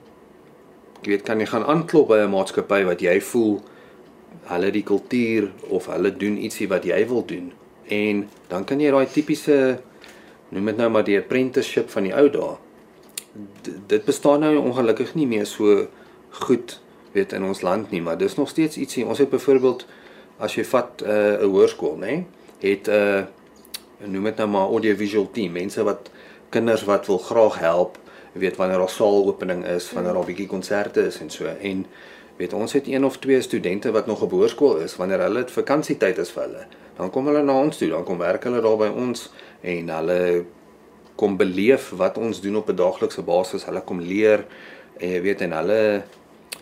Ek 1.02 1.10
weet 1.12 1.26
kan 1.28 1.40
jy 1.40 1.48
gaan 1.50 1.66
aanklop 1.66 2.10
by 2.10 2.24
'n 2.26 2.34
maatskappy 2.34 2.84
wat 2.86 3.02
jy 3.02 3.20
voel 3.22 3.62
hulle 4.48 4.72
die 4.72 4.84
kultuur 4.84 5.52
of 5.70 5.88
hulle 5.92 6.12
doen 6.18 6.38
ietsie 6.38 6.68
wat 6.68 6.86
jy 6.86 7.08
wil 7.08 7.26
doen 7.26 7.52
en 7.88 8.30
dan 8.48 8.66
kan 8.68 8.80
jy 8.80 8.92
daai 8.92 9.08
tipiese 9.12 9.80
noem 10.50 10.72
dit 10.72 10.80
nou 10.80 10.90
maar 10.90 11.06
die 11.08 11.18
apprenticeship 11.20 11.90
van 11.92 12.08
die 12.08 12.16
ou 12.16 12.28
dae. 12.32 12.56
Dit 13.88 14.06
bestaan 14.08 14.44
nou 14.46 14.54
ongelukkig 14.58 15.14
nie 15.16 15.28
meer 15.28 15.46
so 15.46 15.88
goed 16.48 16.80
weet 17.16 17.34
in 17.34 17.44
ons 17.44 17.62
land 17.66 17.92
nie, 17.92 18.02
maar 18.02 18.18
dis 18.18 18.36
nog 18.36 18.50
steeds 18.50 18.78
ietsie. 18.78 19.06
Ons 19.06 19.20
het 19.24 19.30
byvoorbeeld 19.30 19.86
as 20.40 20.56
jy 20.56 20.64
vat 20.64 21.02
'n 21.02 21.10
uh, 21.10 21.44
hoërskool, 21.44 21.98
nê, 21.98 22.24
het 22.62 22.88
'n 22.88 22.92
uh, 22.92 23.26
noem 24.08 24.24
dit 24.24 24.38
nou 24.38 24.48
maar 24.48 24.70
audiovisual 24.70 25.32
team, 25.32 25.52
mense 25.52 25.84
wat 25.84 26.10
kinders 26.50 26.84
wat 26.88 27.08
wil 27.08 27.18
graag 27.18 27.60
help, 27.60 27.98
weet 28.32 28.56
wanneer 28.56 28.78
daar 28.78 28.90
saalopening 28.90 29.66
is, 29.66 29.92
wanneer 29.92 30.14
daar 30.14 30.26
bietjie 30.26 30.48
konserte 30.48 31.06
is 31.08 31.20
en 31.20 31.30
so. 31.30 31.46
En 31.46 31.86
weet 32.38 32.54
ons 32.54 32.74
het 32.74 32.88
een 32.88 33.06
of 33.06 33.18
twee 33.18 33.42
studente 33.42 33.92
wat 33.92 34.06
nog 34.08 34.22
op 34.22 34.32
hoërskool 34.32 34.78
is, 34.86 34.96
wanneer 34.96 35.26
hulle 35.26 35.46
dit 35.46 35.52
vakansietyd 35.52 36.18
is 36.18 36.32
vir 36.32 36.44
hulle, 36.44 36.68
dan 36.98 37.10
kom 37.14 37.26
hulle 37.30 37.42
na 37.44 37.56
ons 37.62 37.78
toe, 37.78 37.90
dan 37.90 38.06
kom 38.06 38.22
werk 38.22 38.46
hulle 38.46 38.62
daar 38.62 38.78
by 38.78 38.92
ons 38.94 39.30
en 39.62 39.90
hulle 39.90 40.22
kom 41.18 41.38
beleef 41.38 41.90
wat 41.98 42.18
ons 42.22 42.42
doen 42.42 42.60
op 42.62 42.70
'n 42.70 42.76
daaglikse 42.76 43.22
basis. 43.22 43.66
Hulle 43.66 43.82
kom 43.82 44.00
leer 44.00 44.46
en 44.98 45.10
jy 45.10 45.22
weet 45.22 45.42
en 45.42 45.52
hulle 45.52 46.04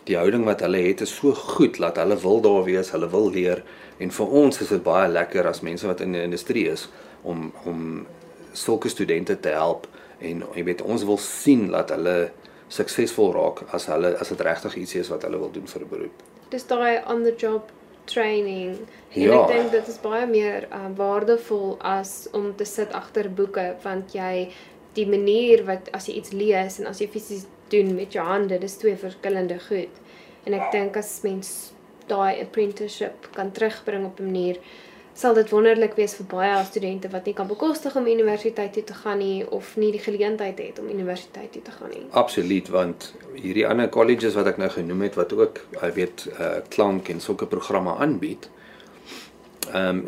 die 0.04 0.16
houding 0.16 0.46
wat 0.46 0.62
hulle 0.62 0.78
het 0.78 1.02
is 1.02 1.16
so 1.16 1.34
goed 1.34 1.78
dat 1.78 1.98
hulle 1.98 2.18
wil 2.18 2.42
daar 2.42 2.64
wees, 2.64 2.92
hulle 2.92 3.10
wil 3.10 3.30
leer 3.32 3.64
en 3.98 4.12
vir 4.12 4.28
ons 4.28 4.62
is 4.62 4.70
dit 4.70 4.84
baie 4.84 5.08
lekker 5.10 5.48
as 5.48 5.62
mense 5.62 5.88
wat 5.88 6.02
in 6.02 6.12
die 6.12 6.22
industrie 6.22 6.68
is 6.72 6.90
om 7.24 7.52
om 7.66 8.06
sulke 8.56 8.90
studente 8.90 9.36
te 9.40 9.50
help 9.54 9.88
en 10.24 10.44
jy 10.56 10.64
weet 10.64 10.82
ons 10.82 11.04
wil 11.08 11.18
sien 11.22 11.68
dat 11.74 11.90
hulle 11.94 12.32
suksesvol 12.72 13.34
raak 13.36 13.64
as 13.76 13.86
hulle 13.92 14.14
as 14.20 14.32
dit 14.34 14.42
regtig 14.48 14.76
iets 14.82 14.96
is 15.04 15.10
wat 15.14 15.26
hulle 15.28 15.38
wil 15.42 15.52
doen 15.52 15.68
vir 15.68 15.82
'n 15.82 15.90
beroep. 15.90 16.24
Dis 16.50 16.66
daai 16.68 17.02
on 17.08 17.24
the 17.24 17.34
job 17.38 17.72
training. 18.06 18.78
En 19.14 19.22
Ja. 19.22 19.42
ek 19.42 19.48
dink 19.56 19.72
dit 19.72 19.88
is 19.88 20.00
baie 20.02 20.26
meer 20.28 20.68
um, 20.74 20.96
waardevol 20.96 21.78
as 21.82 22.28
om 22.34 22.56
te 22.56 22.66
sit 22.66 22.92
agter 22.94 23.30
boeke 23.34 23.76
want 23.84 24.14
jy 24.14 24.50
die 24.94 25.08
manier 25.08 25.64
wat 25.66 25.90
as 25.92 26.08
jy 26.08 26.14
iets 26.16 26.32
lees 26.32 26.80
en 26.80 26.88
as 26.88 27.00
jy 27.00 27.08
fisies 27.08 27.46
doen 27.70 27.96
met 27.96 28.14
jou 28.14 28.26
hande, 28.26 28.60
dis 28.60 28.78
twee 28.78 28.96
verskillende 28.96 29.60
goed. 29.60 29.90
En 30.46 30.54
ek 30.54 30.72
dink 30.72 30.98
as 30.98 31.20
mens 31.24 31.72
daai 32.08 32.42
apprenticeship 32.42 33.28
kan 33.34 33.52
terugbring 33.52 34.06
op 34.06 34.20
'n 34.20 34.24
manier 34.26 34.58
sal 35.16 35.34
dit 35.38 35.50
wonderlik 35.50 35.94
wees 35.96 36.14
vir 36.20 36.28
baie 36.28 36.56
studente 36.68 37.10
wat 37.12 37.26
nie 37.26 37.34
kan 37.34 37.48
bekostig 37.48 37.96
om 37.96 38.08
universiteit 38.12 38.74
toe 38.76 38.84
te 38.84 38.94
gaan 38.94 39.22
nie 39.24 39.46
of 39.58 39.76
nie 39.80 39.92
die 39.96 40.02
geleentheid 40.04 40.60
het 40.60 40.80
om 40.80 40.90
universiteit 40.92 41.54
toe 41.56 41.62
te 41.64 41.72
gaan 41.72 41.94
nie. 41.94 42.04
Absoluut 42.12 42.70
want 42.74 43.14
hierdie 43.34 43.68
ander 43.68 43.90
colleges 43.90 44.36
wat 44.36 44.50
ek 44.52 44.60
nou 44.60 44.70
genoem 44.74 45.06
het 45.08 45.16
wat 45.16 45.34
ook 45.34 45.62
jy 45.82 45.92
weet 45.96 46.26
uh, 46.36 46.58
klank 46.70 47.10
en 47.14 47.24
sulke 47.24 47.48
programme 47.48 47.96
aanbied. 47.96 48.50
Ehm 49.72 50.04
um, 50.04 50.08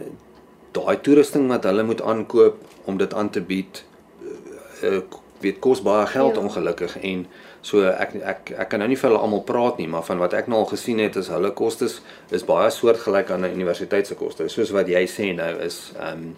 daai 0.77 0.99
toerusting 1.01 1.47
wat 1.49 1.63
hulle 1.65 1.83
moet 1.87 2.01
aankoop 2.05 2.59
om 2.85 2.97
dit 2.99 3.13
aan 3.13 3.29
te 3.33 3.41
bied 3.41 3.79
uh, 4.83 4.99
weet 5.41 5.59
kos 5.63 5.81
baie 5.81 6.05
geld 6.11 6.35
Ja. 6.35 6.41
ongelukkig 6.41 6.97
en 6.99 7.25
so 7.61 7.83
ek 7.89 8.15
ek 8.15 8.51
ek 8.57 8.69
kan 8.69 8.79
nou 8.79 8.89
nie 8.89 8.99
vir 8.99 9.09
hulle 9.09 9.21
almal 9.21 9.43
praat 9.47 9.77
nie 9.77 9.87
maar 9.87 10.03
van 10.03 10.19
wat 10.19 10.33
ek 10.33 10.47
nou 10.47 10.59
al 10.59 10.69
gesien 10.71 10.99
het 10.99 11.15
is 11.15 11.31
hulle 11.33 11.51
kostes 11.51 12.01
is 12.29 12.45
baie 12.45 12.69
soortgelyk 12.71 13.31
aan 13.31 13.45
'n 13.45 13.53
universiteit 13.53 14.07
se 14.07 14.15
koste 14.15 14.49
soos 14.49 14.71
wat 14.71 14.87
jy 14.87 15.05
sê 15.07 15.33
nou 15.35 15.53
is 15.59 15.93
ehm 15.99 16.13
um, 16.13 16.35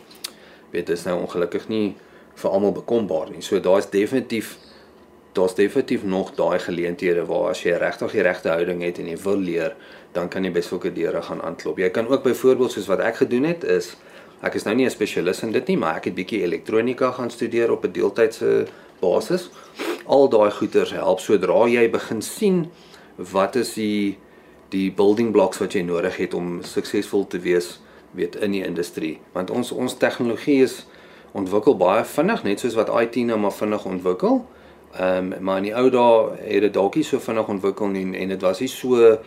weet 0.72 0.88
dis 0.88 1.06
nou 1.06 1.20
ongelukkig 1.22 1.70
nie 1.70 1.96
vir 2.36 2.52
almal 2.52 2.72
bekombaar 2.72 3.30
nie 3.30 3.42
so 3.42 3.60
daar's 3.60 3.90
definitief 3.90 4.58
daar's 5.32 5.56
definitief 5.56 6.04
nog 6.04 6.36
daai 6.36 6.60
geleenthede 6.60 7.26
waar 7.26 7.50
as 7.50 7.62
jy 7.64 7.78
regtig 7.78 8.12
die 8.12 8.26
regte 8.26 8.50
houding 8.50 8.82
het 8.84 9.00
en 9.00 9.10
jy 9.12 9.18
wil 9.24 9.38
leer, 9.38 9.76
dan 10.14 10.30
kan 10.30 10.46
jy 10.46 10.52
by 10.54 10.64
sulke 10.66 10.92
deure 10.94 11.22
gaan 11.22 11.42
aanklop. 11.46 11.80
Jy 11.80 11.90
kan 11.94 12.08
ook 12.10 12.24
byvoorbeeld 12.26 12.74
soos 12.74 12.90
wat 12.90 13.04
ek 13.06 13.22
gedoen 13.24 13.46
het 13.52 13.64
is 13.64 13.94
ek 14.42 14.56
is 14.56 14.64
nou 14.64 14.76
nie 14.76 14.86
'n 14.86 14.90
spesialis 14.90 15.44
in 15.44 15.52
dit 15.52 15.68
nie, 15.68 15.78
maar 15.78 15.96
ek 15.96 16.06
het 16.06 16.16
bietjie 16.16 16.44
elektronika 16.44 17.12
gaan 17.12 17.30
studeer 17.30 17.72
op 17.72 17.84
'n 17.86 17.92
deeltydse 17.92 18.68
basis. 19.00 19.50
Al 20.06 20.30
daai 20.30 20.52
goeters 20.52 20.92
help 20.92 21.20
sodra 21.20 21.68
jy 21.68 21.90
begin 21.90 22.22
sien 22.22 22.72
wat 23.16 23.56
is 23.56 23.74
die 23.74 24.18
die 24.70 24.92
building 24.92 25.32
blocks 25.32 25.58
wat 25.58 25.74
jy 25.74 25.82
nodig 25.82 26.18
het 26.18 26.34
om 26.34 26.64
suksesvol 26.64 27.28
te 27.28 27.40
wees 27.40 27.80
weet 28.12 28.36
in 28.36 28.52
die 28.52 28.66
industrie 28.66 29.20
want 29.34 29.50
ons 29.50 29.72
ons 29.72 29.98
tegnologie 29.98 30.62
is 30.64 30.86
ontwikkel 31.32 31.78
baie 31.78 32.06
vinnig 32.06 32.44
net 32.44 32.60
soos 32.60 32.78
wat 32.78 32.90
IT 33.02 33.16
nou 33.26 33.38
maar 33.38 33.54
vinnig 33.54 33.86
ontwikkel. 33.86 34.46
Ehm 34.98 35.34
um, 35.34 35.44
maar 35.44 35.58
in 35.58 35.64
die 35.70 35.76
ou 35.76 35.90
dae 35.90 36.38
het 36.38 36.62
dit 36.62 36.74
dalk 36.74 36.96
nie 36.96 37.04
so 37.04 37.20
vinnig 37.20 37.48
ontwikkel 37.48 37.88
nie 37.88 38.06
en 38.18 38.30
dit 38.34 38.42
was 38.42 38.60
nie 38.60 38.70
so 38.70 38.96
uh, 39.06 39.18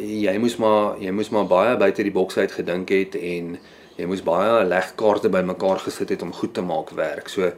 jy 0.00 0.38
moes 0.38 0.56
maar 0.56 0.96
jy 1.00 1.12
moes 1.12 1.28
maar 1.30 1.46
baie 1.46 1.76
buite 1.76 2.02
die 2.02 2.12
boks 2.12 2.36
uit 2.36 2.52
gedink 2.52 2.88
het 2.88 3.14
en 3.14 3.58
jy 3.96 4.06
moes 4.08 4.22
baie 4.24 4.64
legkaarte 4.68 5.30
bymekaar 5.32 5.80
gesit 5.86 6.12
het 6.12 6.22
om 6.22 6.32
goed 6.36 6.54
te 6.54 6.62
maak 6.64 6.90
werk. 6.96 7.28
So 7.32 7.52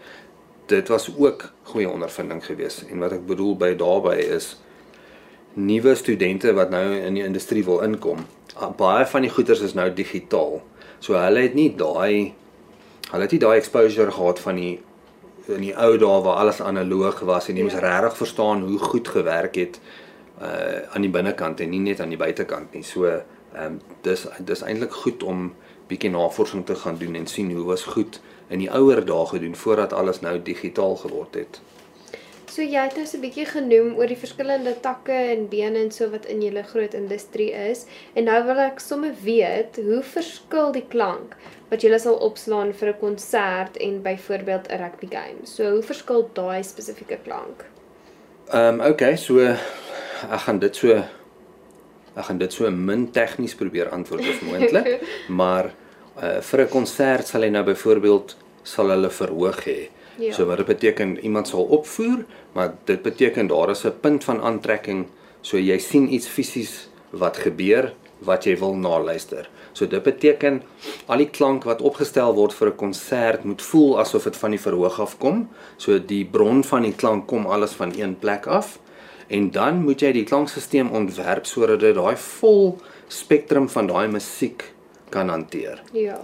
dit 0.70 0.88
was 0.88 1.08
ook 1.16 1.48
goeie 1.72 1.88
ondervinding 1.90 2.44
geweest 2.44 2.84
en 2.90 2.98
wat 3.02 3.12
ek 3.16 3.26
bedoel 3.26 3.56
by 3.56 3.72
daarbey 3.78 4.18
is 4.36 4.56
nuwe 5.58 5.94
studente 5.98 6.52
wat 6.54 6.70
nou 6.70 6.84
in 6.94 7.16
die 7.18 7.24
industrie 7.24 7.64
wil 7.64 7.80
inkom. 7.82 8.26
Baie 8.76 9.06
van 9.06 9.24
die 9.24 9.30
goeders 9.32 9.62
is 9.64 9.74
nou 9.74 9.88
digitaal. 9.94 10.60
So 11.00 11.16
hulle 11.18 11.46
het 11.46 11.56
nie 11.58 11.70
daai 11.76 12.34
hulle 13.08 13.24
het 13.24 13.32
nie 13.32 13.40
daai 13.40 13.56
exposure 13.56 14.12
gehad 14.12 14.38
van 14.44 14.60
die 14.60 14.74
in 15.48 15.62
die 15.64 15.72
ou 15.80 15.94
dae 15.96 16.18
waar 16.26 16.42
alles 16.42 16.60
analoog 16.60 17.22
was 17.24 17.48
en 17.48 17.56
jy 17.56 17.64
Ja. 17.64 17.70
moes 17.70 17.80
regtig 17.80 18.16
verstaan 18.16 18.62
hoe 18.68 18.78
goed 18.78 19.08
gewerk 19.08 19.56
het 19.56 19.80
uh 20.42 20.94
aan 20.94 21.02
die 21.02 21.10
binnekant 21.10 21.60
en 21.60 21.70
nie 21.70 21.80
net 21.80 22.00
aan 22.00 22.12
die 22.12 22.20
buitekant 22.20 22.74
nie. 22.74 22.82
So 22.82 23.06
ehm 23.06 23.24
um, 23.64 23.80
dis 24.02 24.26
dis 24.38 24.62
eintlik 24.62 24.92
goed 24.92 25.22
om 25.22 25.54
bietjie 25.88 26.10
navorsing 26.10 26.66
te 26.66 26.74
gaan 26.74 26.98
doen 26.98 27.14
en 27.14 27.26
sien 27.26 27.50
hoe 27.52 27.64
was 27.64 27.82
goed 27.82 28.20
in 28.48 28.58
die 28.58 28.70
ouer 28.70 29.04
dae 29.04 29.26
gedoen 29.26 29.56
voordat 29.56 29.92
alles 29.92 30.20
nou 30.20 30.36
digitaal 30.42 30.96
geword 30.96 31.34
het. 31.34 31.60
So 32.48 32.64
jy 32.64 32.80
het 32.80 32.96
nou 32.96 33.04
so 33.06 33.18
'n 33.18 33.20
bietjie 33.20 33.44
genoem 33.46 33.96
oor 33.96 34.06
die 34.06 34.16
verskillende 34.16 34.72
takke 34.80 35.12
en 35.12 35.48
bene 35.48 35.78
en 35.78 35.90
so 35.90 36.10
wat 36.10 36.24
in 36.24 36.40
julle 36.42 36.62
groot 36.62 36.94
industrie 36.94 37.52
is. 37.52 37.84
En 38.14 38.24
nou 38.24 38.44
wil 38.44 38.58
ek 38.58 38.80
sommer 38.80 39.12
weet, 39.22 39.76
hoe 39.76 40.02
verskil 40.02 40.72
die 40.72 40.86
klank 40.88 41.36
wat 41.70 41.82
julle 41.82 41.98
sal 41.98 42.16
opslaan 42.16 42.72
vir 42.72 42.88
'n 42.88 42.98
konsert 42.98 43.76
en 43.76 44.02
byvoorbeeld 44.02 44.68
'n 44.68 44.80
rugby 44.82 45.06
game? 45.10 45.44
So 45.44 45.70
hoe 45.70 45.82
verskil 45.82 46.30
daai 46.32 46.62
spesifieke 46.62 47.18
klank? 47.22 47.64
Ehm 48.52 48.80
um, 48.80 48.90
okay, 48.90 49.16
so 49.16 49.38
ek 49.38 50.40
gaan 50.40 50.58
dit 50.58 50.76
so 50.76 51.02
ek 52.18 52.24
gaan 52.28 52.40
dit 52.40 52.52
so 52.52 52.70
min 52.70 53.06
tegnies 53.14 53.54
probeer 53.58 53.92
antwoord 53.94 54.26
as 54.26 54.42
moontlik, 54.46 55.04
maar 55.40 55.70
uh 56.18 56.40
vir 56.42 56.64
'n 56.64 56.72
konsert 56.72 57.26
sal 57.26 57.46
hy 57.46 57.50
nou 57.54 57.64
byvoorbeeld 57.64 58.36
sal 58.62 58.90
hulle 58.90 59.10
verhoog 59.10 59.62
hê. 59.64 59.80
Ja. 60.18 60.32
So 60.34 60.46
wat 60.46 60.58
dit 60.58 60.66
beteken 60.66 61.18
iemand 61.22 61.48
sal 61.48 61.62
opvoer, 61.62 62.24
maar 62.54 62.74
dit 62.84 63.02
beteken 63.02 63.46
daar 63.46 63.70
is 63.70 63.84
'n 63.84 64.00
punt 64.00 64.24
van 64.24 64.42
aantrekking, 64.42 65.06
so 65.42 65.56
jy 65.56 65.78
sien 65.78 66.12
iets 66.12 66.26
fisies 66.26 66.88
wat 67.10 67.36
gebeur 67.36 67.94
wat 68.18 68.44
jy 68.44 68.56
wil 68.58 68.74
naluister. 68.74 69.48
So 69.72 69.86
dit 69.86 70.02
beteken 70.02 70.62
al 71.06 71.22
die 71.22 71.30
klank 71.30 71.64
wat 71.64 71.82
opgestel 71.82 72.34
word 72.34 72.52
vir 72.52 72.68
'n 72.68 72.76
konsert 72.76 73.44
moet 73.44 73.62
voel 73.62 73.98
asof 74.00 74.24
dit 74.24 74.36
van 74.36 74.50
die 74.50 74.60
verhoog 74.60 75.00
af 75.00 75.18
kom. 75.18 75.48
So 75.76 75.98
die 75.98 76.24
bron 76.24 76.64
van 76.64 76.82
die 76.82 76.94
klank 76.94 77.26
kom 77.26 77.46
alles 77.46 77.72
van 77.72 77.92
een 77.94 78.18
plek 78.18 78.46
af 78.46 78.78
en 79.28 79.50
dan 79.50 79.82
moet 79.84 80.00
jy 80.00 80.12
die 80.12 80.24
klankstelsel 80.28 80.88
ontwerp 80.92 81.46
sodat 81.46 81.80
dit 81.80 81.94
daai 81.94 82.16
vol 82.16 82.78
spektrum 83.08 83.68
van 83.68 83.86
daai 83.86 84.08
musiek 84.08 84.64
kan 85.12 85.28
hanteer. 85.28 85.82
Ja. 85.92 86.18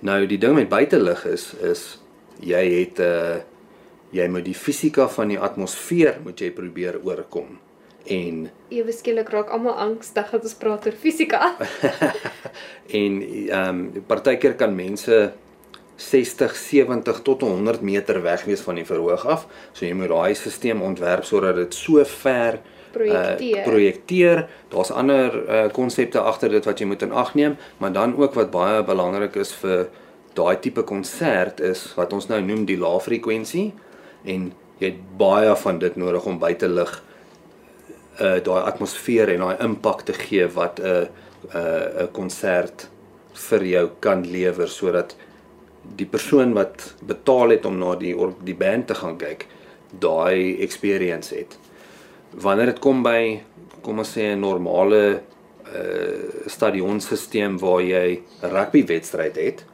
Nou 0.00 0.26
die 0.26 0.38
ding 0.38 0.54
met 0.54 0.68
buitelug 0.68 1.24
is 1.30 1.52
is 1.60 1.82
jy 2.40 2.64
het 2.80 2.98
'n 2.98 3.02
uh, 3.02 3.40
jy 4.12 4.28
moet 4.28 4.44
die 4.44 4.56
fisika 4.56 5.08
van 5.08 5.28
die 5.28 5.38
atmosfeer 5.40 6.20
moet 6.24 6.40
jy 6.40 6.50
probeer 6.50 7.00
oorkom. 7.04 7.58
En 8.10 8.48
Ewe 8.68 8.92
skielik 8.92 9.30
raak 9.30 9.52
almal 9.54 9.78
angstig 9.78 10.30
dat 10.30 10.42
ons 10.42 10.54
praat 10.58 10.86
oor 10.86 10.96
fisika. 10.98 11.54
en 13.00 13.22
ehm 13.22 13.68
um, 13.68 14.04
partykeer 14.06 14.54
kan 14.54 14.74
mense 14.74 15.32
60, 16.10 16.56
70 16.56 17.22
tot 17.22 17.40
100 17.46 17.80
meter 17.80 18.22
weg 18.22 18.44
wees 18.44 18.60
van 18.60 18.78
die 18.80 18.86
verhoog 18.86 19.26
af. 19.26 19.46
So 19.72 19.86
jy 19.86 19.94
moet 19.94 20.10
daai 20.12 20.34
stelsel 20.34 20.82
ontwerp 20.82 21.24
sodat 21.24 21.56
dit 21.56 21.74
so 21.74 22.04
ver 22.04 22.60
Projekteer. 22.92 23.62
projekteer. 23.64 24.48
Daar's 24.68 24.90
ander 24.90 25.36
uh 25.48 25.68
konsepte 25.72 26.20
agter 26.20 26.50
dit 26.50 26.64
wat 26.64 26.78
jy 26.78 26.86
moet 26.86 27.02
in 27.02 27.12
ag 27.12 27.34
neem, 27.34 27.56
maar 27.78 27.92
dan 27.92 28.16
ook 28.16 28.34
wat 28.34 28.50
baie 28.50 28.82
belangrik 28.84 29.36
is 29.36 29.52
vir 29.62 29.88
daai 30.34 30.56
tipe 30.60 30.82
konsert 30.82 31.60
is 31.60 31.86
wat 31.96 32.12
ons 32.12 32.28
nou 32.28 32.40
noem 32.44 32.64
die 32.68 32.78
lae 32.80 33.00
frekwensie 33.00 33.72
en 34.24 34.52
jy 34.80 34.92
het 34.92 35.02
baie 35.18 35.52
van 35.64 35.80
dit 35.82 35.96
nodig 36.00 36.26
om 36.28 36.38
buite 36.42 36.68
lig 36.68 36.92
uh 38.20 38.38
daai 38.44 38.62
atmosfeer 38.68 39.32
en 39.34 39.44
daai 39.46 39.64
impak 39.64 40.06
te 40.08 40.16
gee 40.16 40.46
wat 40.56 40.80
'n 40.80 40.86
uh, 40.86 41.02
'n 41.02 41.56
uh, 41.56 42.02
'n 42.04 42.12
konsert 42.12 42.88
vir 43.48 43.62
jou 43.64 43.86
kan 44.00 44.24
lewer 44.26 44.68
sodat 44.68 45.16
die 45.96 46.06
persoon 46.06 46.52
wat 46.52 46.94
betaal 47.06 47.48
het 47.56 47.64
om 47.64 47.78
na 47.78 47.94
die 47.96 48.14
die 48.44 48.54
band 48.54 48.86
te 48.86 48.94
gaan 48.94 49.18
kyk 49.18 49.46
daai 50.00 50.60
experience 50.64 51.34
het. 51.34 51.58
Wanneer 52.40 52.72
dit 52.72 52.80
kom 52.80 53.02
by 53.04 53.42
kom 53.82 53.98
ons 53.98 54.16
sê 54.16 54.32
'n 54.32 54.40
normale 54.40 55.22
uh 55.66 56.46
stadionstelsel 56.46 57.58
waar 57.58 57.82
jy 57.82 58.22
'n 58.42 58.48
rugbywedstryd 58.48 59.36
het. 59.36 59.64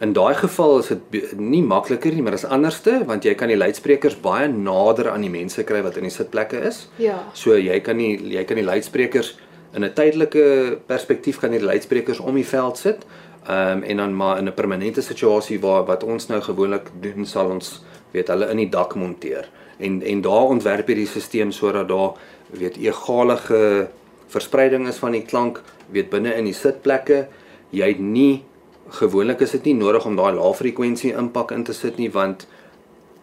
In 0.00 0.12
daai 0.12 0.34
geval 0.34 0.78
is 0.78 0.88
dit 0.88 1.38
nie 1.38 1.62
makliker 1.62 2.12
nie, 2.12 2.22
maar 2.22 2.32
is 2.32 2.44
anderste 2.44 3.04
want 3.06 3.24
jy 3.24 3.34
kan 3.34 3.48
die 3.48 3.56
luidsprekers 3.56 4.20
baie 4.20 4.48
nader 4.48 5.10
aan 5.10 5.20
die 5.20 5.30
mense 5.30 5.62
kry 5.64 5.82
wat 5.82 5.96
in 5.96 6.02
die 6.02 6.10
sitplekke 6.10 6.60
is. 6.60 6.88
Ja. 6.96 7.24
So 7.32 7.56
jy 7.56 7.80
kan 7.80 7.96
nie 7.96 8.18
jy 8.18 8.44
kan 8.44 8.56
die 8.56 8.64
luidsprekers 8.64 9.38
in 9.74 9.84
'n 9.84 9.92
tydelike 9.94 10.78
perspektief 10.86 11.38
kan 11.38 11.52
jy 11.52 11.58
die 11.58 11.66
luidsprekers 11.66 12.20
om 12.20 12.34
die 12.34 12.46
veld 12.46 12.78
sit. 12.78 13.06
Ehm 13.44 13.76
um, 13.76 13.82
en 13.82 13.96
dan 13.96 14.16
maar 14.16 14.38
in 14.38 14.48
'n 14.48 14.54
permanente 14.54 15.02
situasie 15.02 15.60
waar 15.60 15.84
wat 15.84 16.02
ons 16.02 16.26
nou 16.26 16.40
gewoonlik 16.40 16.90
doen 17.00 17.26
sal 17.26 17.50
ons 17.50 17.82
weet 18.10 18.28
hulle 18.28 18.50
in 18.50 18.56
die 18.56 18.68
dak 18.68 18.94
monteer. 18.94 19.48
En 19.76 20.02
en 20.02 20.20
daar 20.20 20.46
ontwerp 20.54 20.88
jy 20.88 20.94
die 20.94 21.06
stelsel 21.06 21.52
sodat 21.52 21.88
daar 21.88 22.12
weet 22.50 22.76
egalige 22.76 23.88
verspreiding 24.26 24.88
is 24.88 24.96
van 24.96 25.12
die 25.12 25.22
klank 25.22 25.62
weet 25.90 26.10
binne 26.10 26.34
in 26.34 26.44
die 26.44 26.56
sitplekke. 26.56 27.26
Jy 27.70 27.88
het 27.88 27.98
nie 27.98 28.44
gewoonlik 28.88 29.40
is 29.40 29.50
dit 29.50 29.64
nie 29.64 29.74
nodig 29.74 30.06
om 30.06 30.16
daai 30.16 30.32
lae 30.32 30.54
frekwensie 30.54 31.12
impak 31.12 31.50
in 31.50 31.64
te 31.64 31.72
sit 31.72 31.96
nie 31.96 32.10
want 32.10 32.46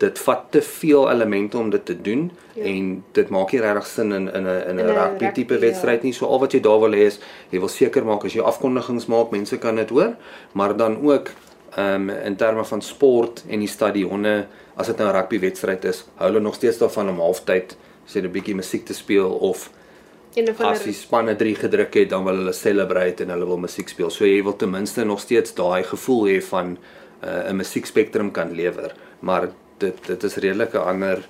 dit 0.02 0.20
vat 0.26 0.46
te 0.50 0.62
veel 0.66 1.06
elemente 1.12 1.58
om 1.58 1.70
dit 1.70 1.84
te 1.86 1.96
doen 2.02 2.32
ja. 2.54 2.64
en 2.64 2.88
dit 3.18 3.30
maak 3.30 3.52
nie 3.54 3.62
regtig 3.62 3.88
sin 3.88 4.16
in 4.18 4.28
in 4.34 4.48
'n 4.48 4.62
in 4.70 4.80
'n 4.80 4.94
rugby 4.98 5.32
tipe 5.32 5.54
ja. 5.54 5.60
wedstryd 5.60 6.04
nie. 6.04 6.14
So 6.14 6.26
al 6.26 6.40
wat 6.40 6.54
jy 6.54 6.62
daar 6.62 6.80
wil 6.80 6.98
hê 6.98 7.06
is 7.12 7.20
jy 7.50 7.60
wil 7.60 7.70
seker 7.70 8.06
maak 8.06 8.26
as 8.26 8.34
jy 8.34 8.42
afkondigings 8.42 9.06
maak, 9.06 9.32
mense 9.32 9.58
kan 9.58 9.76
dit 9.76 9.90
hoor, 9.90 10.16
maar 10.54 10.78
dan 10.78 10.98
ook 11.02 11.32
ehm 11.76 12.10
um, 12.10 12.10
in 12.10 12.36
terme 12.36 12.66
van 12.66 12.82
sport 12.82 13.44
en 13.48 13.60
die 13.60 13.68
stadionne, 13.68 14.48
as 14.76 14.88
dit 14.88 14.98
nou 14.98 15.10
'n 15.10 15.16
rugby 15.16 15.40
wedstryd 15.40 15.86
is, 15.86 16.06
hou 16.16 16.30
hulle 16.30 16.42
nog 16.42 16.56
steeds 16.56 16.78
daarvan 16.78 17.10
om 17.10 17.20
halftyd 17.20 17.78
sê 18.06 18.22
'n 18.22 18.32
bietjie 18.32 18.56
musiek 18.56 18.86
te 18.86 18.94
speel 18.94 19.30
of 19.30 19.70
As 20.64 20.86
die 20.88 20.94
spanne 20.96 21.36
3 21.36 21.56
gedruk 21.56 21.94
het, 21.94 22.10
dan 22.10 22.24
wil 22.24 22.38
hulle 22.40 22.54
celebrate 22.56 23.24
en 23.24 23.30
hulle 23.30 23.46
wil 23.46 23.58
musiek 23.60 23.90
speel. 23.90 24.10
So 24.10 24.24
jy 24.24 24.44
wil 24.44 24.56
ten 24.56 24.72
minste 24.72 25.04
nog 25.04 25.20
steeds 25.20 25.52
daai 25.54 25.84
gevoel 25.84 26.28
hê 26.30 26.38
van 26.42 26.78
uh, 27.24 27.50
'n 27.52 27.56
musiekspektrum 27.56 28.32
kan 28.32 28.56
lewer, 28.56 28.96
maar 29.20 29.50
dit 29.82 30.08
dit 30.08 30.24
is 30.24 30.36
redelik 30.36 30.74
'n 30.74 30.88
ander 30.94 31.28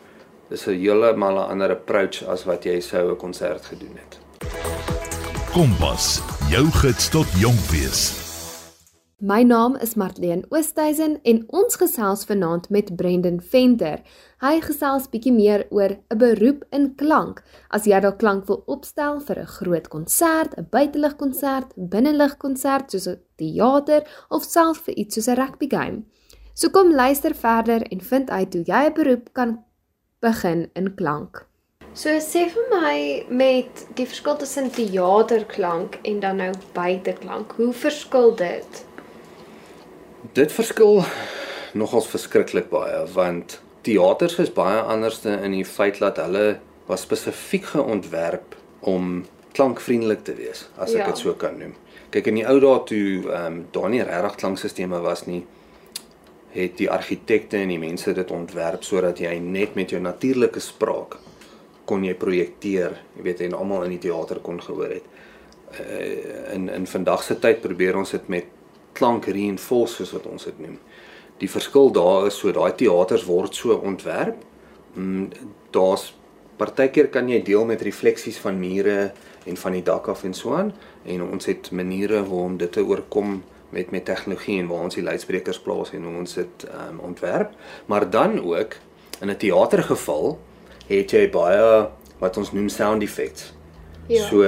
dis 0.50 0.67
'n 0.67 0.79
heeltemal 0.84 1.36
'n 1.39 1.50
ander 1.51 1.72
approach 1.72 2.24
as 2.27 2.43
wat 2.46 2.63
jy 2.63 2.79
sou 2.79 3.12
'n 3.12 3.17
konsert 3.17 3.65
gedoen 3.65 3.96
het. 4.03 4.20
Kompas, 5.53 6.22
jou 6.50 6.65
gids 6.72 7.10
tot 7.10 7.27
jonk 7.39 7.63
wees. 7.72 8.22
My 9.22 9.43
naam 9.43 9.75
is 9.75 9.93
Martleen 9.93 10.46
Oosthuizen 10.50 11.20
en 11.24 11.43
ons 11.48 11.75
gesels 11.75 12.24
vanaand 12.25 12.70
met 12.70 12.96
Brendan 12.96 13.41
Venter. 13.41 14.00
Hy 14.41 14.62
gesels 14.62 15.10
bietjie 15.10 15.34
meer 15.34 15.67
oor 15.70 15.91
'n 16.10 16.17
beroep 16.17 16.63
in 16.72 16.96
klank. 16.96 17.43
As 17.70 17.86
jy 17.86 18.00
dalk 18.00 18.17
klank 18.17 18.48
wil 18.48 18.63
opstel 18.65 19.20
vir 19.20 19.39
'n 19.39 19.46
groot 19.46 19.88
konsert, 19.88 20.58
'n 20.58 20.67
buitelugkonsert, 20.70 21.74
binneligkonsert 21.75 22.91
soos 22.91 23.08
'n 23.08 23.20
teater 23.38 24.01
of 24.29 24.43
selfs 24.43 24.81
vir 24.86 24.96
iets 24.96 25.15
soos 25.15 25.27
'n 25.27 25.36
rugby 25.36 25.67
game. 25.70 26.05
So 26.53 26.70
kom 26.70 26.93
luister 26.93 27.36
verder 27.36 27.81
en 27.81 28.01
vind 28.01 28.29
uit 28.29 28.54
hoe 28.54 28.63
jy 28.65 28.84
'n 28.88 28.93
beroep 28.93 29.30
kan 29.34 29.63
begin 30.19 30.69
in 30.73 30.95
klank. 30.95 31.45
So 31.93 32.10
sê 32.10 32.47
vir 32.47 32.67
my 32.71 33.25
met 33.30 33.86
die 33.95 34.06
verskil 34.06 34.38
tussen 34.38 34.69
teaterklank 34.71 35.97
en 36.04 36.19
dan 36.19 36.36
nou 36.36 36.54
buiteklank, 36.73 37.52
hoe 37.52 37.73
verskil 37.73 38.36
dit? 38.36 38.86
Dit 40.34 40.52
verskil 40.52 41.04
nogals 41.73 42.08
verskriklik 42.08 42.69
baie 42.69 43.06
want 43.13 43.60
teaters 43.82 44.39
is 44.39 44.54
baie 44.54 44.80
anderste 44.80 45.30
in 45.43 45.52
die 45.52 45.65
feit 45.65 45.99
dat 45.99 46.17
hulle 46.17 46.60
was 46.88 47.02
spesifiek 47.02 47.65
geontwerp 47.65 48.56
om 48.80 49.25
klankvriendelik 49.52 50.23
te 50.23 50.36
wees, 50.36 50.67
as 50.78 50.93
ek 50.93 51.06
ja. 51.06 51.08
dit 51.12 51.17
so 51.17 51.34
kan 51.34 51.58
noem. 51.60 51.73
Kyk 52.12 52.28
in 52.28 52.39
die 52.39 52.47
ou 52.47 52.60
dae 52.60 52.84
toe 52.88 53.08
ehm 53.32 53.45
um, 53.45 53.65
daar 53.71 53.89
nie 53.89 54.04
regtig 54.04 54.36
klankstelsels 54.36 55.04
was 55.04 55.25
nie, 55.28 55.45
het 56.51 56.77
die 56.77 56.89
argitekte 56.91 57.57
en 57.57 57.71
die 57.71 57.79
mense 57.79 58.13
dit 58.13 58.31
ontwerp 58.31 58.83
sodat 58.83 59.19
jy 59.23 59.37
net 59.39 59.75
met 59.75 59.93
jou 59.93 60.01
natuurlike 60.01 60.59
spraak 60.59 61.17
kon 61.85 62.03
jy 62.05 62.13
projekteer, 62.15 62.95
jy 63.17 63.25
weet 63.25 63.41
en 63.47 63.57
almal 63.57 63.85
in 63.87 63.95
die 63.95 64.03
teater 64.05 64.39
kon 64.43 64.61
gehoor 64.61 64.93
het. 64.93 65.07
Uh, 65.71 66.53
in 66.53 66.69
in 66.69 66.87
vandag 66.87 67.23
se 67.23 67.37
tyd 67.39 67.61
probeer 67.63 67.97
ons 67.99 68.11
dit 68.11 68.27
met 68.31 68.47
klank 68.93 69.27
reinforce 69.31 70.01
soos 70.01 70.13
wat 70.15 70.27
ons 70.27 70.47
dit 70.49 70.59
noem. 70.59 70.77
Die 71.39 71.49
verskil 71.49 71.91
daar 71.95 72.27
is 72.27 72.37
so 72.37 72.51
daai 72.53 72.75
teaters 72.77 73.25
word 73.25 73.55
so 73.55 73.79
ontwerp. 73.79 74.43
Mm, 74.93 75.31
Daar's 75.71 76.11
partykeer 76.59 77.07
kan 77.09 77.29
jy 77.31 77.39
deel 77.41 77.63
met 77.65 77.81
refleksies 77.81 78.37
van 78.43 78.59
mure 78.59 79.13
en 79.47 79.57
van 79.57 79.77
die 79.77 79.83
dak 79.87 80.09
af 80.11 80.25
en 80.27 80.35
so 80.37 80.53
aan 80.53 80.73
en 81.09 81.23
ons 81.25 81.47
het 81.49 81.71
maniere 81.71 82.21
hoe 82.27 82.41
om 82.43 82.57
dit 82.59 82.71
te 82.71 82.83
oorkom 82.85 83.39
met 83.71 83.91
met 83.91 84.05
tegnologie 84.05 84.60
en 84.60 84.67
waar 84.67 84.84
ons 84.88 84.95
die 84.95 85.03
luidsprekers 85.03 85.60
plaas 85.60 85.91
en 85.91 86.03
hoe 86.03 86.17
ons 86.21 86.34
dit 86.34 86.67
um, 86.89 86.99
ontwerp. 86.99 87.51
Maar 87.86 88.10
dan 88.10 88.39
ook 88.43 88.75
in 89.21 89.29
'n 89.29 89.38
teatergeval 89.38 90.39
het 90.88 91.12
jy 91.12 91.29
baie 91.29 91.88
wat 92.19 92.38
ons 92.38 92.51
noem 92.51 92.69
sound 92.69 93.03
effects. 93.03 93.53
Ja. 94.07 94.27
So 94.27 94.43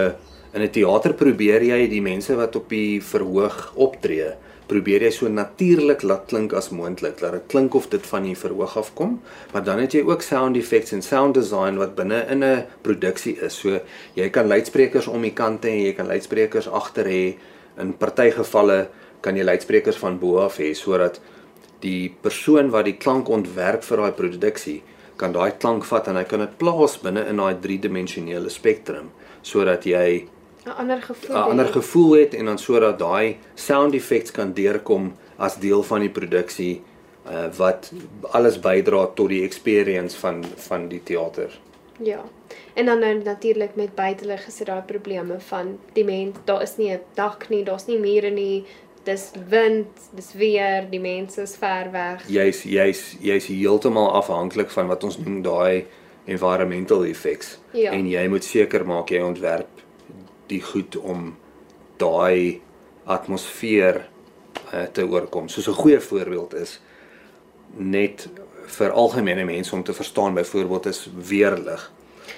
in 0.54 0.62
'n 0.62 0.70
teater 0.70 1.14
probeer 1.14 1.64
jy 1.64 1.88
die 1.90 2.02
mense 2.02 2.36
wat 2.36 2.56
op 2.56 2.70
die 2.70 3.02
verhoog 3.02 3.74
optree, 3.76 4.34
probeer 4.68 5.02
jy 5.02 5.12
so 5.12 5.28
natuurlik 5.28 6.02
laat 6.02 6.26
klink 6.28 6.54
as 6.54 6.70
moontlik. 6.70 7.22
Laat 7.22 7.32
dit 7.32 7.48
klink 7.48 7.74
of 7.74 7.88
dit 7.88 8.06
van 8.06 8.24
die 8.24 8.38
verhoog 8.38 8.78
af 8.78 8.94
kom, 8.94 9.22
maar 9.52 9.64
dan 9.64 9.80
het 9.80 9.94
jy 9.94 10.02
ook 10.02 10.22
sound 10.22 10.58
effects 10.58 10.92
en 10.92 11.02
sound 11.02 11.34
design 11.34 11.76
wat 11.82 11.96
binne 11.96 12.26
in 12.30 12.44
'n 12.44 12.66
produksie 12.82 13.38
is. 13.42 13.60
So 13.60 13.80
jy 14.14 14.30
kan 14.30 14.48
luidsprekers 14.48 15.08
om 15.08 15.22
die 15.22 15.34
kante 15.34 15.68
hê, 15.68 15.86
jy 15.86 15.94
kan 15.94 16.08
luidsprekers 16.08 16.68
agter 16.68 17.06
hê. 17.06 17.36
In 17.78 17.98
party 17.98 18.32
gevalle 18.32 18.88
kan 19.24 19.38
jy 19.40 19.46
luidsprekers 19.48 20.00
van 20.02 20.20
bo 20.22 20.42
af 20.44 20.60
hê 20.62 20.74
sodat 20.78 21.20
die 21.84 22.12
persoon 22.24 22.72
wat 22.76 22.88
die 22.90 22.98
klank 23.06 23.30
ontwerp 23.30 23.84
vir 23.88 24.04
daai 24.04 24.20
produksie 24.20 24.80
kan 25.18 25.36
daai 25.36 25.52
klank 25.64 25.88
vat 25.90 26.08
en 26.12 26.20
hy 26.20 26.24
kan 26.30 26.44
dit 26.44 26.56
plaas 26.62 26.98
binne 27.04 27.26
in 27.32 27.42
daai 27.42 27.56
driedimensionele 27.66 28.52
spektrum 28.54 29.12
sodat 29.42 29.86
jy 29.86 30.28
'n 30.66 30.78
ander 30.84 31.02
gevoel 31.02 31.36
'n 31.36 31.50
ander 31.52 31.70
gevoel 31.80 32.14
het 32.22 32.34
en 32.34 32.46
dan 32.46 32.58
sodat 32.58 33.00
daai 33.00 33.38
sound 33.56 33.94
effects 33.96 34.32
kan 34.32 34.54
deurkom 34.54 35.14
as 35.38 35.60
deel 35.60 35.84
van 35.84 36.02
die 36.02 36.14
produksie 36.20 36.82
uh, 37.28 37.48
wat 37.58 37.92
alles 38.32 38.60
bydra 38.60 39.06
tot 39.16 39.30
die 39.30 39.44
experience 39.44 40.18
van 40.18 40.44
van 40.68 40.90
die 40.90 41.04
teater. 41.04 41.60
Ja. 42.00 42.24
En 42.74 42.86
dan 42.86 43.00
nou 43.00 43.24
natuurlik 43.24 43.76
met 43.76 43.96
buitelug 43.96 44.48
is 44.48 44.58
dit 44.58 44.68
daai 44.68 44.82
probleme 44.82 45.40
van 45.40 45.80
die 45.94 46.06
mens, 46.06 46.38
daar 46.46 46.62
is 46.62 46.78
nie 46.78 46.92
'n 46.92 47.02
dak 47.14 47.50
nie, 47.50 47.64
daar's 47.64 47.86
nie 47.86 48.00
mure 48.00 48.30
nie, 48.30 48.66
dis 49.04 49.32
wind, 49.50 49.88
dis 50.16 50.32
weer, 50.34 50.88
die 50.90 51.00
mense 51.00 51.42
is 51.42 51.56
ver 51.60 51.92
weg. 51.92 52.24
Jy's 52.32 52.64
jy's 52.64 53.04
jy's 53.24 53.50
heeltemal 53.52 54.12
afhanklik 54.20 54.72
van 54.72 54.88
wat 54.92 55.04
ons 55.04 55.18
noem 55.20 55.42
daai 55.44 55.86
environmental 56.26 57.04
effects. 57.06 57.58
Ja. 57.76 57.92
En 57.92 58.08
jy 58.08 58.28
moet 58.32 58.44
seker 58.48 58.86
maak 58.88 59.12
jy 59.12 59.22
ontwerp 59.24 59.84
die 60.52 60.62
goed 60.64 60.96
om 61.00 61.34
daai 62.00 62.62
atmosfeer 63.04 64.06
uh, 64.72 64.86
te 64.92 65.04
oorkom. 65.04 65.50
Soos 65.50 65.68
'n 65.68 65.82
goeie 65.82 66.00
voorbeeld 66.00 66.54
is 66.54 66.80
net 67.76 68.30
vir 68.78 68.92
algemene 68.92 69.44
mense 69.46 69.76
om 69.76 69.84
te 69.84 69.94
verstaan 69.94 70.34
byvoorbeeld 70.34 70.86
is 70.86 71.10
weerlig. 71.16 71.92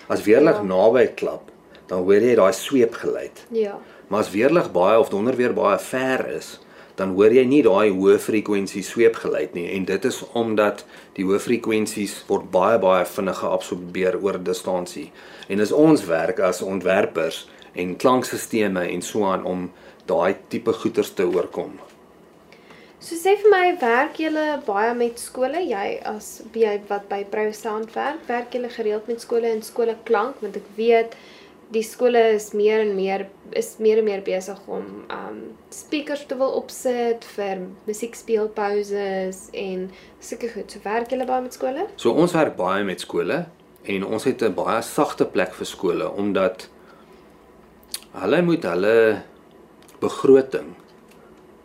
As 0.08 0.24
weerlig 0.24 0.56
ja. 0.56 0.64
naby 0.64 1.08
klap, 1.16 1.52
dan 1.88 2.04
hoor 2.04 2.22
jy 2.22 2.36
daai 2.36 2.54
sweepgeluid. 2.54 3.46
Ja. 3.50 3.78
Maar 4.08 4.26
as 4.26 4.32
weerlig 4.32 4.72
baie 4.72 5.00
of 5.00 5.10
donder 5.10 5.36
weer 5.36 5.54
baie 5.54 5.80
ver 5.80 6.28
is, 6.36 6.60
dan 6.96 7.16
hoor 7.18 7.34
jy 7.36 7.44
nie 7.48 7.62
daai 7.66 7.92
hoë 7.92 8.20
frekwensie 8.24 8.84
sweepgeluid 8.86 9.56
nie 9.58 9.66
en 9.76 9.88
dit 9.88 10.06
is 10.08 10.22
omdat 10.40 10.86
die 11.18 11.26
hoë 11.28 11.42
frekwensies 11.44 12.22
word 12.30 12.48
baie 12.54 12.78
baie 12.80 13.04
vinnig 13.10 13.42
geabsorbeer 13.42 14.20
oor 14.24 14.40
distansie. 14.40 15.10
En 15.50 15.60
dis 15.60 15.76
ons 15.76 16.06
werk 16.08 16.40
as 16.40 16.64
ontwerpers 16.64 17.44
en 17.76 17.98
klankstelsels 18.00 18.80
en 18.86 19.04
so 19.04 19.28
aan 19.28 19.44
om 19.44 19.68
daai 20.08 20.38
tipe 20.48 20.74
goeters 20.74 21.12
te 21.18 21.28
oorkom. 21.28 21.76
So 23.06 23.18
sê 23.20 23.36
vir 23.38 23.52
my, 23.52 23.66
werk 23.82 24.16
julle 24.18 24.46
baie 24.66 24.94
met 24.98 25.20
skole? 25.22 25.60
Jy 25.68 26.00
as 26.10 26.40
jy 26.56 26.78
wat 26.88 27.10
by 27.12 27.20
Pro 27.30 27.52
Sound 27.54 27.92
werk, 27.94 28.24
werk 28.30 28.56
julle 28.56 28.72
gereeld 28.72 29.10
met 29.12 29.22
skole 29.22 29.52
en 29.52 29.62
skole 29.66 29.98
klank 30.08 30.40
want 30.42 30.56
ek 30.58 30.72
weet 30.80 31.18
die 31.74 31.84
skole 31.84 32.22
is 32.36 32.52
meer 32.54 32.84
en 32.84 32.94
meer 32.96 33.26
is 33.58 33.76
meer 33.82 34.00
en 34.02 34.06
meer 34.06 34.22
besig 34.26 34.60
om 34.70 34.86
um 35.12 35.40
speakers 35.74 36.26
te 36.30 36.38
wil 36.38 36.54
opsit 36.60 37.26
vir 37.36 37.64
musiekspeelpauses 37.88 39.48
en 39.54 39.90
sulke 40.20 40.52
goed. 40.54 40.72
So 40.72 40.84
werk 40.86 41.12
julle 41.14 41.28
baie 41.28 41.44
met 41.46 41.58
skole? 41.58 41.88
So 41.98 42.14
ons 42.14 42.36
werk 42.38 42.56
baie 42.60 42.86
met 42.86 43.02
skole 43.02 43.46
en 43.86 44.06
ons 44.06 44.24
het 44.24 44.42
'n 44.44 44.54
baie 44.54 44.82
sagte 44.82 45.26
plek 45.26 45.54
vir 45.54 45.66
skole 45.66 46.10
omdat 46.10 46.70
hulle 48.14 48.42
moet 48.42 48.64
hulle 48.64 49.24
begroting 50.00 50.76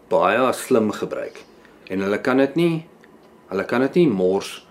baie 0.08 0.52
slim 0.52 0.90
gebruik. 0.90 1.44
En 1.90 2.00
hulle 2.00 2.18
kan 2.18 2.36
dit 2.36 2.56
nie 2.56 2.86
hulle 3.50 3.64
kan 3.64 3.80
dit 3.80 3.94
nie 3.94 4.08
mors 4.08 4.66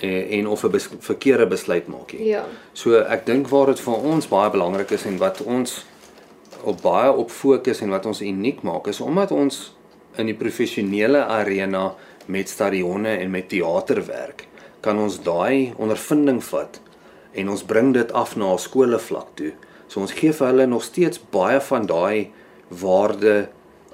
en, 0.00 0.28
en 0.28 0.48
of 0.48 0.64
'n 0.64 0.70
bes, 0.70 0.88
verkeerde 1.00 1.46
besluit 1.46 1.88
maak 1.88 2.12
nie. 2.12 2.28
Ja. 2.28 2.44
So 2.72 2.98
ek 3.00 3.26
dink 3.26 3.48
waar 3.48 3.66
dit 3.66 3.80
vir 3.80 3.94
ons 3.94 4.28
baie 4.28 4.50
belangrik 4.50 4.90
is 4.90 5.04
en 5.04 5.18
wat 5.18 5.42
ons 5.42 5.84
op 6.62 6.82
baie 6.82 7.12
op 7.12 7.30
fokus 7.30 7.80
en 7.80 7.90
wat 7.90 8.06
ons 8.06 8.20
uniek 8.20 8.62
maak 8.62 8.86
is 8.86 9.00
omdat 9.00 9.30
ons 9.30 9.74
in 10.16 10.26
die 10.26 10.34
professionele 10.34 11.24
arena 11.24 11.94
met 12.26 12.48
stadionne 12.48 13.16
en 13.16 13.30
met 13.30 13.48
teater 13.48 14.06
werk, 14.06 14.46
kan 14.80 14.98
ons 14.98 15.20
daai 15.22 15.72
ondervinding 15.76 16.42
vat 16.44 16.80
en 17.32 17.48
ons 17.48 17.62
bring 17.64 17.92
dit 17.94 18.12
af 18.12 18.34
na 18.36 18.56
skole 18.56 18.98
vlak 18.98 19.30
toe. 19.34 19.52
So 19.88 20.00
ons 20.00 20.12
gee 20.12 20.32
vir 20.32 20.50
hulle 20.50 20.66
nog 20.66 20.84
steeds 20.84 21.20
baie 21.32 21.60
van 21.70 21.86
daai 21.86 22.30
waarde 22.68 23.48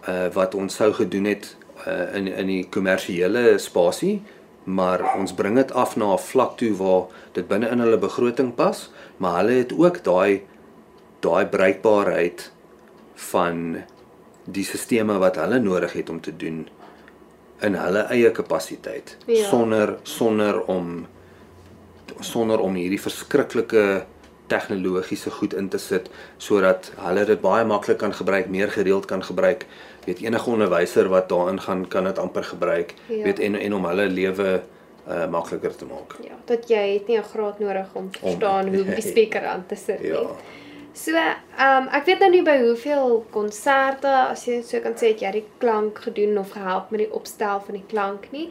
uh 0.08 0.28
wat 0.34 0.54
ons 0.54 0.74
sou 0.74 0.90
gedoen 0.92 1.28
het 1.30 1.56
uh 1.86 2.16
in 2.16 2.28
in 2.28 2.50
die 2.50 2.64
kommersiële 2.70 3.58
spasie, 3.58 4.22
maar 4.64 5.16
ons 5.18 5.34
bring 5.34 5.56
dit 5.56 5.72
af 5.72 5.96
na 5.96 6.12
'n 6.12 6.18
vlak 6.18 6.56
toe 6.56 6.74
waar 6.76 7.06
dit 7.32 7.48
binne 7.48 7.68
in 7.68 7.80
hulle 7.80 7.98
begroting 7.98 8.54
pas, 8.54 8.90
maar 9.16 9.36
hulle 9.36 9.58
het 9.58 9.72
ook 9.72 10.04
daai 10.04 10.42
daai 11.20 11.46
bruikbaarheid 11.46 12.52
van 13.14 13.76
die 14.44 14.64
sisteme 14.64 15.18
wat 15.18 15.36
hulle 15.36 15.58
nodig 15.58 15.92
het 15.92 16.10
om 16.10 16.20
te 16.20 16.36
doen 16.36 16.68
in 17.60 17.74
hulle 17.74 17.98
eie 17.98 18.30
kapasiteit 18.30 19.16
Ja. 19.26 19.48
sonder 19.48 19.96
sonder 20.02 20.64
om 20.64 21.06
sonder 22.20 22.60
om 22.60 22.74
hierdie 22.74 23.00
verskriklike 23.00 24.04
tegnologiese 24.46 25.30
goed 25.30 25.54
in 25.54 25.68
te 25.68 25.78
sit 25.78 26.10
sodat 26.36 26.92
hulle 27.00 27.24
dit 27.24 27.40
baie 27.40 27.64
maklik 27.64 27.98
kan 27.98 28.12
gebruik, 28.14 28.48
meer 28.48 28.70
gereeld 28.70 29.06
kan 29.06 29.24
gebruik. 29.24 29.66
Weet 30.04 30.20
enige 30.20 30.50
onderwyser 30.50 31.08
wat 31.08 31.28
daarin 31.28 31.60
gaan 31.60 31.88
kan 31.88 32.04
dit 32.04 32.18
amper 32.18 32.44
gebruik. 32.44 32.94
Ja. 33.06 33.22
Weet 33.24 33.38
en 33.38 33.54
en 33.54 33.74
om 33.74 33.84
hulle 33.84 34.06
lewe 34.06 34.62
uh 35.08 35.26
makliker 35.28 35.76
te 35.76 35.84
maak. 35.84 36.16
Ja, 36.24 36.32
dat 36.44 36.68
jy 36.68 36.92
het 36.94 37.06
nie 37.08 37.18
'n 37.18 37.22
graad 37.22 37.58
nodig 37.58 37.86
om 37.92 38.10
te 38.10 38.18
Om- 38.22 38.30
verstaan 38.30 38.68
hoe 38.68 38.82
om 38.84 38.94
die 38.94 39.02
speaker 39.02 39.44
aan 39.46 39.64
te 39.66 39.74
sit 39.76 40.00
nie. 40.00 40.10
Ja. 40.10 40.26
So, 40.92 41.10
ehm 41.10 41.82
um, 41.82 41.88
ek 41.88 42.04
weet 42.04 42.18
nou 42.18 42.30
nie 42.30 42.42
by 42.42 42.58
hoeveel 42.62 43.24
konserte 43.30 44.08
as 44.30 44.44
jy 44.46 44.62
so 44.62 44.80
kan 44.80 44.92
sê 44.94 45.08
het 45.10 45.20
jy 45.20 45.30
die 45.32 45.44
klank 45.58 45.98
gedoen 45.98 46.38
of 46.38 46.50
gehelp 46.50 46.90
met 46.90 47.00
die 47.00 47.12
opstel 47.12 47.60
van 47.60 47.74
die 47.74 47.84
klank 47.88 48.28
nie. 48.30 48.48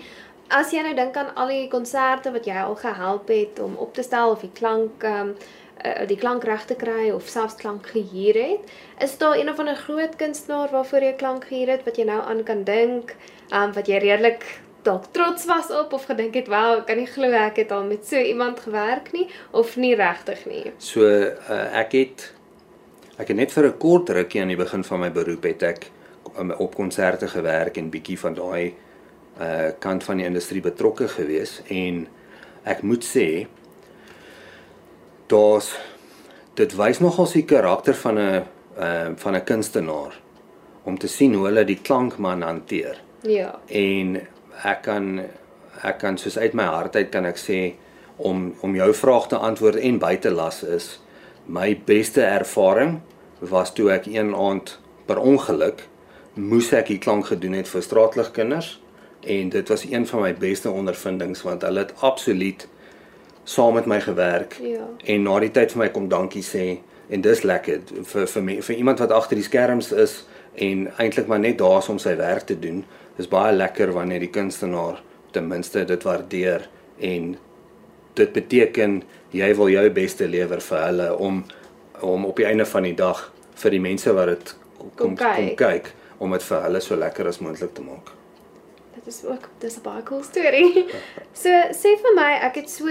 As 0.49 0.71
jy 0.71 0.81
nou 0.81 0.93
dink 0.95 1.15
aan 1.17 1.35
al 1.35 1.47
die 1.47 1.67
konserte 1.67 2.31
wat 2.31 2.45
jy 2.45 2.53
al 2.59 2.75
gehelp 2.75 3.27
het 3.27 3.59
om 3.59 3.75
op 3.75 3.93
te 3.93 4.03
stel 4.03 4.31
of 4.31 4.41
die 4.41 4.51
klank 4.53 5.03
ehm 5.03 5.19
um, 5.19 5.35
uh, 5.85 6.07
die 6.07 6.17
klank 6.17 6.43
reg 6.43 6.65
te 6.65 6.75
kry 6.75 7.11
of 7.11 7.27
selfs 7.27 7.55
klank 7.55 7.87
gehuur 7.87 8.37
het, 8.39 8.73
is 9.03 9.17
daar 9.17 9.37
een 9.37 9.49
of 9.49 9.59
ander 9.59 9.75
groot 9.75 10.15
kunstenaar 10.15 10.71
waarvoor 10.71 11.07
jy 11.07 11.13
klank 11.13 11.47
gehuur 11.49 11.73
het 11.77 11.87
wat 11.87 11.97
jy 11.97 12.05
nou 12.09 12.21
aan 12.21 12.43
kan 12.43 12.63
dink, 12.63 13.15
ehm 13.49 13.69
um, 13.69 13.73
wat 13.73 13.87
jy 13.87 13.97
redelik 14.03 14.45
dalk 14.83 15.05
trots 15.15 15.45
was 15.47 15.71
op 15.71 15.93
of 15.93 16.05
gedink 16.05 16.33
het, 16.35 16.47
"Wow, 16.47 16.77
ek 16.79 16.85
kan 16.85 16.97
nie 16.97 17.07
glo 17.07 17.31
ek 17.31 17.55
het 17.55 17.71
al 17.71 17.83
met 17.83 18.05
so 18.05 18.17
iemand 18.19 18.59
gewerk 18.59 19.11
nie" 19.11 19.29
of 19.51 19.75
nie 19.75 19.95
regtig 19.95 20.45
nie. 20.45 20.71
So 20.77 21.01
uh, 21.01 21.79
ek 21.79 21.91
het 21.91 22.33
ek 23.17 23.27
het 23.27 23.37
net 23.37 23.51
vir 23.51 23.67
'n 23.67 23.77
kort 23.77 24.09
rukkie 24.09 24.41
aan 24.41 24.47
die 24.47 24.57
begin 24.57 24.83
van 24.83 24.99
my 24.99 25.11
beroep 25.11 25.43
het 25.43 25.63
ek 25.63 25.91
um, 26.37 26.51
op 26.51 26.75
konserte 26.75 27.27
gewerk 27.27 27.77
en 27.77 27.89
bietjie 27.89 28.19
van 28.19 28.33
daai 28.33 28.73
uh 29.41 29.71
kant 29.79 30.03
van 30.03 30.17
die 30.17 30.25
industrie 30.25 30.61
betrokke 30.61 31.07
gewees 31.07 31.61
en 31.67 32.07
ek 32.63 32.81
moet 32.81 33.03
sê 33.03 33.47
daar's 35.27 35.73
dit 36.53 36.75
wys 36.75 36.99
nogal 36.99 37.27
die 37.31 37.45
karakter 37.45 37.95
van 37.95 38.19
'n 38.19 38.43
uh 38.79 39.09
van 39.15 39.35
'n 39.35 39.43
kunstenaar 39.43 40.19
om 40.83 40.97
te 40.97 41.07
sien 41.07 41.33
hoe 41.33 41.45
hulle 41.45 41.65
die 41.65 41.81
klankman 41.81 42.41
hanteer. 42.41 43.01
Ja. 43.21 43.59
En 43.67 44.21
ek 44.63 44.81
kan 44.81 45.21
ek 45.83 45.97
kan 45.97 46.17
soos 46.17 46.37
uit 46.37 46.53
my 46.53 46.63
hart 46.63 46.95
uit 46.95 47.09
kan 47.09 47.25
ek 47.25 47.37
sê 47.37 47.73
om 48.15 48.53
om 48.61 48.75
jou 48.75 48.93
vraag 48.93 49.27
te 49.27 49.37
antwoord 49.37 49.75
en 49.75 49.99
buite 49.99 50.31
las 50.31 50.63
is 50.63 50.99
my 51.45 51.73
beste 51.85 52.21
ervaring 52.21 53.01
was 53.39 53.73
toe 53.73 53.89
ek 53.91 54.05
een 54.07 54.35
aand 54.35 54.77
per 55.05 55.19
ongeluk 55.19 55.87
moes 56.33 56.71
ek 56.73 56.87
die 56.93 57.01
klank 57.01 57.25
gedoen 57.31 57.57
het 57.57 57.67
vir 57.67 57.83
straatligkinders 57.83 58.79
en 59.35 59.49
dit 59.49 59.69
was 59.69 59.85
een 59.89 60.07
van 60.07 60.21
my 60.21 60.33
beste 60.33 60.71
ondervindings 60.71 61.43
want 61.47 61.61
hulle 61.61 61.79
het 61.79 61.93
absoluut 61.99 62.67
saam 63.43 63.73
met 63.73 63.85
my 63.85 63.99
gewerk 64.01 64.57
Ja. 64.61 64.87
en 65.05 65.23
na 65.23 65.39
die 65.39 65.51
tyd 65.51 65.71
vir 65.71 65.79
my 65.83 65.89
kom 65.89 66.07
dankie 66.09 66.41
sê 66.43 66.77
en 67.09 67.21
dis 67.21 67.41
lekker 67.43 67.79
vir 68.03 68.27
vir 68.27 68.41
my, 68.43 68.61
vir 68.61 68.75
iemand 68.75 68.99
wat 68.99 69.11
agter 69.11 69.35
die 69.35 69.43
skerms 69.43 69.91
is 69.91 70.25
en 70.55 70.87
eintlik 70.97 71.27
maar 71.27 71.39
net 71.39 71.57
daar 71.57 71.77
is 71.79 71.89
om 71.89 71.99
sy 71.99 72.15
werk 72.17 72.45
te 72.45 72.59
doen. 72.59 72.85
Dis 73.17 73.27
baie 73.27 73.53
lekker 73.55 73.91
wanneer 73.93 74.19
die 74.19 74.29
kunstenaar 74.29 75.01
ten 75.31 75.47
minste 75.47 75.85
dit 75.85 76.03
waardeer 76.03 76.67
en 76.99 77.37
dit 78.15 78.33
beteken 78.33 79.03
jy 79.31 79.55
wil 79.55 79.69
jou 79.69 79.89
beste 79.89 80.27
lewer 80.27 80.61
vir 80.61 80.79
hulle 80.85 81.17
om 81.17 81.43
om 82.01 82.25
op 82.25 82.35
die 82.37 82.45
einde 82.45 82.65
van 82.65 82.83
die 82.83 82.95
dag 82.95 83.31
vir 83.55 83.71
die 83.71 83.79
mense 83.79 84.13
wat 84.13 84.27
dit 84.27 84.55
kom 84.77 84.89
Kom 84.95 85.15
kyk. 85.15 85.35
kom 85.35 85.55
kyk 85.55 85.93
om 86.19 86.31
dit 86.31 86.43
vir 86.43 86.61
hulle 86.61 86.79
so 86.81 86.95
lekker 86.95 87.27
as 87.27 87.39
moontlik 87.39 87.73
te 87.73 87.81
maak. 87.81 88.11
Dit 88.95 89.07
is 89.07 89.25
ook 89.25 89.49
dis 89.59 89.77
'n 89.77 89.81
baie 89.83 90.03
cool 90.03 90.23
storie. 90.23 90.85
So 91.33 91.49
sê 91.71 91.97
vir 92.01 92.13
my, 92.15 92.31
ek 92.41 92.55
het 92.55 92.69
so 92.69 92.85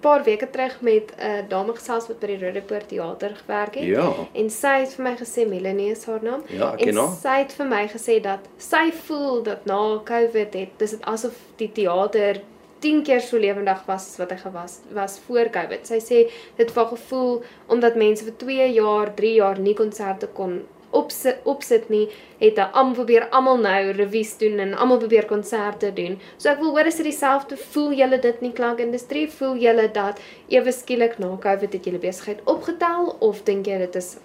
paar 0.00 0.24
weke 0.24 0.50
terug 0.50 0.80
met 0.80 1.12
'n 1.16 1.26
uh, 1.26 1.48
dame 1.48 1.74
gesels 1.74 2.06
wat 2.08 2.18
by 2.20 2.26
die 2.26 2.38
Rodepoort 2.44 2.88
teater 2.88 3.36
gewerk 3.36 3.74
het. 3.74 3.84
Ja. 3.84 4.12
En 4.32 4.50
sy 4.50 4.74
het 4.80 4.94
vir 4.94 5.04
my 5.04 5.16
gesê 5.16 5.48
Melanie 5.48 5.90
is 5.90 6.04
haar 6.04 6.22
naam. 6.22 6.42
Ja, 6.46 6.72
ek 6.72 6.80
en 6.80 6.86
ken 6.86 6.96
haar. 6.96 7.16
sy 7.22 7.36
het 7.38 7.52
vir 7.52 7.66
my 7.66 7.88
gesê 7.88 8.20
dat 8.20 8.48
sy 8.56 8.92
voel 8.92 9.42
dat 9.42 9.66
na 9.66 10.00
COVID 10.04 10.54
het 10.54 10.68
dis 10.76 10.90
dit 10.90 11.04
asof 11.04 11.36
die 11.56 11.72
teater 11.72 12.40
10 12.80 13.02
keer 13.02 13.20
so 13.20 13.38
lewendig 13.38 13.82
was 13.86 14.08
as 14.08 14.16
wat 14.16 14.30
hy 14.30 14.36
gewas 14.36 14.78
was 14.96 15.20
voor 15.26 15.50
COVID. 15.52 15.86
Sy 15.86 16.00
sê 16.00 16.18
dit 16.56 16.66
het 16.66 16.88
gevoel 16.94 17.42
omdat 17.66 17.94
mense 17.94 18.24
vir 18.24 18.36
2 18.36 18.72
jaar, 18.72 19.14
3 19.14 19.34
jaar 19.34 19.58
nie 19.58 19.74
konserte 19.74 20.26
kon 20.26 20.62
opsit 20.90 21.40
opsit 21.44 21.88
nie, 21.88 22.08
het 22.38 22.58
almal 22.58 22.94
probeer 22.94 23.28
almal 23.30 23.60
nou 23.62 23.92
revies 23.96 24.32
doen 24.38 24.58
en 24.58 24.74
almal 24.74 24.98
probeer 24.98 25.26
konserte 25.30 25.92
doen. 25.94 26.18
So 26.36 26.50
ek 26.50 26.58
wil 26.62 26.74
hoor 26.74 26.90
is 26.90 26.98
dit 27.00 27.10
dieselfde 27.10 27.56
voel 27.70 27.94
julle 28.00 28.18
dit 28.18 28.42
in 28.42 28.50
die 28.50 28.56
klankindustrie? 28.56 29.28
Voel 29.30 29.56
julle 29.62 29.86
dat 29.94 30.20
ewe 30.48 30.72
skielik 30.72 31.18
na 31.18 31.36
COVID 31.40 31.72
het 31.72 31.84
julle 31.84 32.02
besigheid 32.02 32.42
opgetel 32.44 33.14
of 33.20 33.42
dink 33.46 33.66
jy 33.70 33.78
dit 33.86 33.96
is 33.96 34.16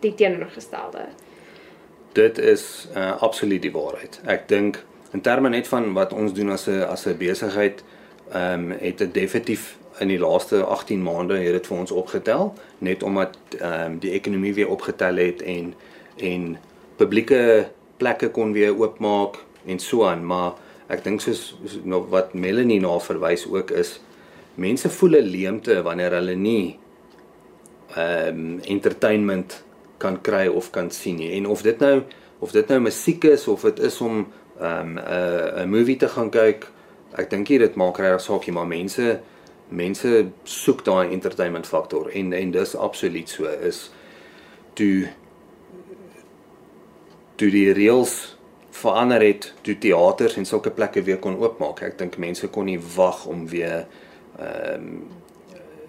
die 0.00 0.14
teenoorgestelde? 0.14 1.08
Dit 2.18 2.38
is 2.38 2.88
uh, 2.96 3.14
absoluut 3.22 3.62
die 3.62 3.72
waarheid. 3.72 4.20
Ek 4.26 4.48
dink 4.48 4.82
in 5.12 5.22
terme 5.24 5.48
net 5.48 5.68
van 5.68 5.92
wat 5.96 6.12
ons 6.12 6.34
doen 6.34 6.50
as 6.50 6.66
'n 6.68 6.82
as 6.82 7.06
'n 7.06 7.16
besigheid, 7.16 7.84
ehm 8.32 8.72
um, 8.72 8.78
het 8.80 8.98
dit 8.98 9.14
definitief 9.14 9.76
in 9.98 10.08
die 10.08 10.18
laaste 10.18 10.64
18 10.64 11.02
maande 11.02 11.38
het 11.38 11.52
dit 11.52 11.66
vir 11.66 11.78
ons 11.78 11.90
opgetel, 11.90 12.54
net 12.78 13.02
omdat 13.02 13.38
ehm 13.58 13.84
um, 13.84 13.98
die 13.98 14.10
ekonomie 14.10 14.54
weer 14.54 14.68
opgetel 14.68 15.16
het 15.16 15.42
en 15.42 15.74
en 16.22 16.56
publieke 16.96 17.68
plekke 17.98 18.30
kon 18.30 18.52
weer 18.52 18.74
oopmaak 18.74 19.38
en 19.66 19.78
so 19.78 20.06
aan, 20.06 20.24
maar 20.26 20.56
ek 20.88 21.04
dink 21.04 21.20
soos, 21.20 21.54
nou 21.84 22.04
wat 22.12 22.34
Melanie 22.34 22.80
na 22.80 22.94
verwys 23.02 23.46
ook 23.46 23.70
is 23.70 23.98
mense 24.58 24.90
voel 24.90 25.18
'n 25.20 25.30
leemte 25.30 25.82
wanneer 25.82 26.12
hulle 26.18 26.34
nie 26.34 26.78
ehm 27.96 28.38
um, 28.38 28.60
entertainment 28.60 29.62
kan 29.98 30.20
kry 30.20 30.46
of 30.46 30.70
kan 30.70 30.90
sien 30.90 31.16
nie. 31.16 31.30
En 31.30 31.46
of 31.46 31.62
dit 31.62 31.78
nou 31.78 32.02
of 32.38 32.50
dit 32.50 32.68
nou 32.68 32.80
musiek 32.80 33.24
is 33.24 33.48
of 33.48 33.60
dit 33.60 33.78
is 33.78 34.00
om 34.00 34.26
ehm 34.60 34.80
um, 34.80 34.98
'n 34.98 35.62
'n 35.62 35.68
movie 35.68 35.96
te 35.96 36.08
gaan 36.08 36.30
kyk, 36.30 36.70
ek 37.16 37.30
dink 37.30 37.46
dit 37.46 37.74
maak 37.74 37.98
regtig 37.98 38.20
saak 38.20 38.46
nie, 38.46 38.54
maar 38.54 38.66
mense 38.66 39.20
mense 39.68 40.26
soek 40.44 40.84
daai 40.84 41.12
entertainment 41.12 41.66
faktor 41.66 42.08
en 42.08 42.32
en 42.32 42.50
dis 42.50 42.76
absoluut 42.76 43.28
so 43.28 43.44
is 43.44 43.90
toe 44.74 45.08
toe 47.38 47.50
die 47.54 47.70
reëls 47.72 48.16
verander 48.78 49.22
het, 49.24 49.52
toe 49.66 49.78
teaters 49.78 50.36
en 50.38 50.46
sulke 50.46 50.70
plekke 50.74 51.02
weer 51.06 51.18
kon 51.22 51.38
oopmaak. 51.40 51.82
Ek 51.86 51.98
dink 51.98 52.18
mense 52.20 52.50
kon 52.54 52.68
nie 52.68 52.78
wag 52.96 53.24
om 53.30 53.46
weer 53.50 53.86
ehm 54.38 54.92
um, 54.92 55.00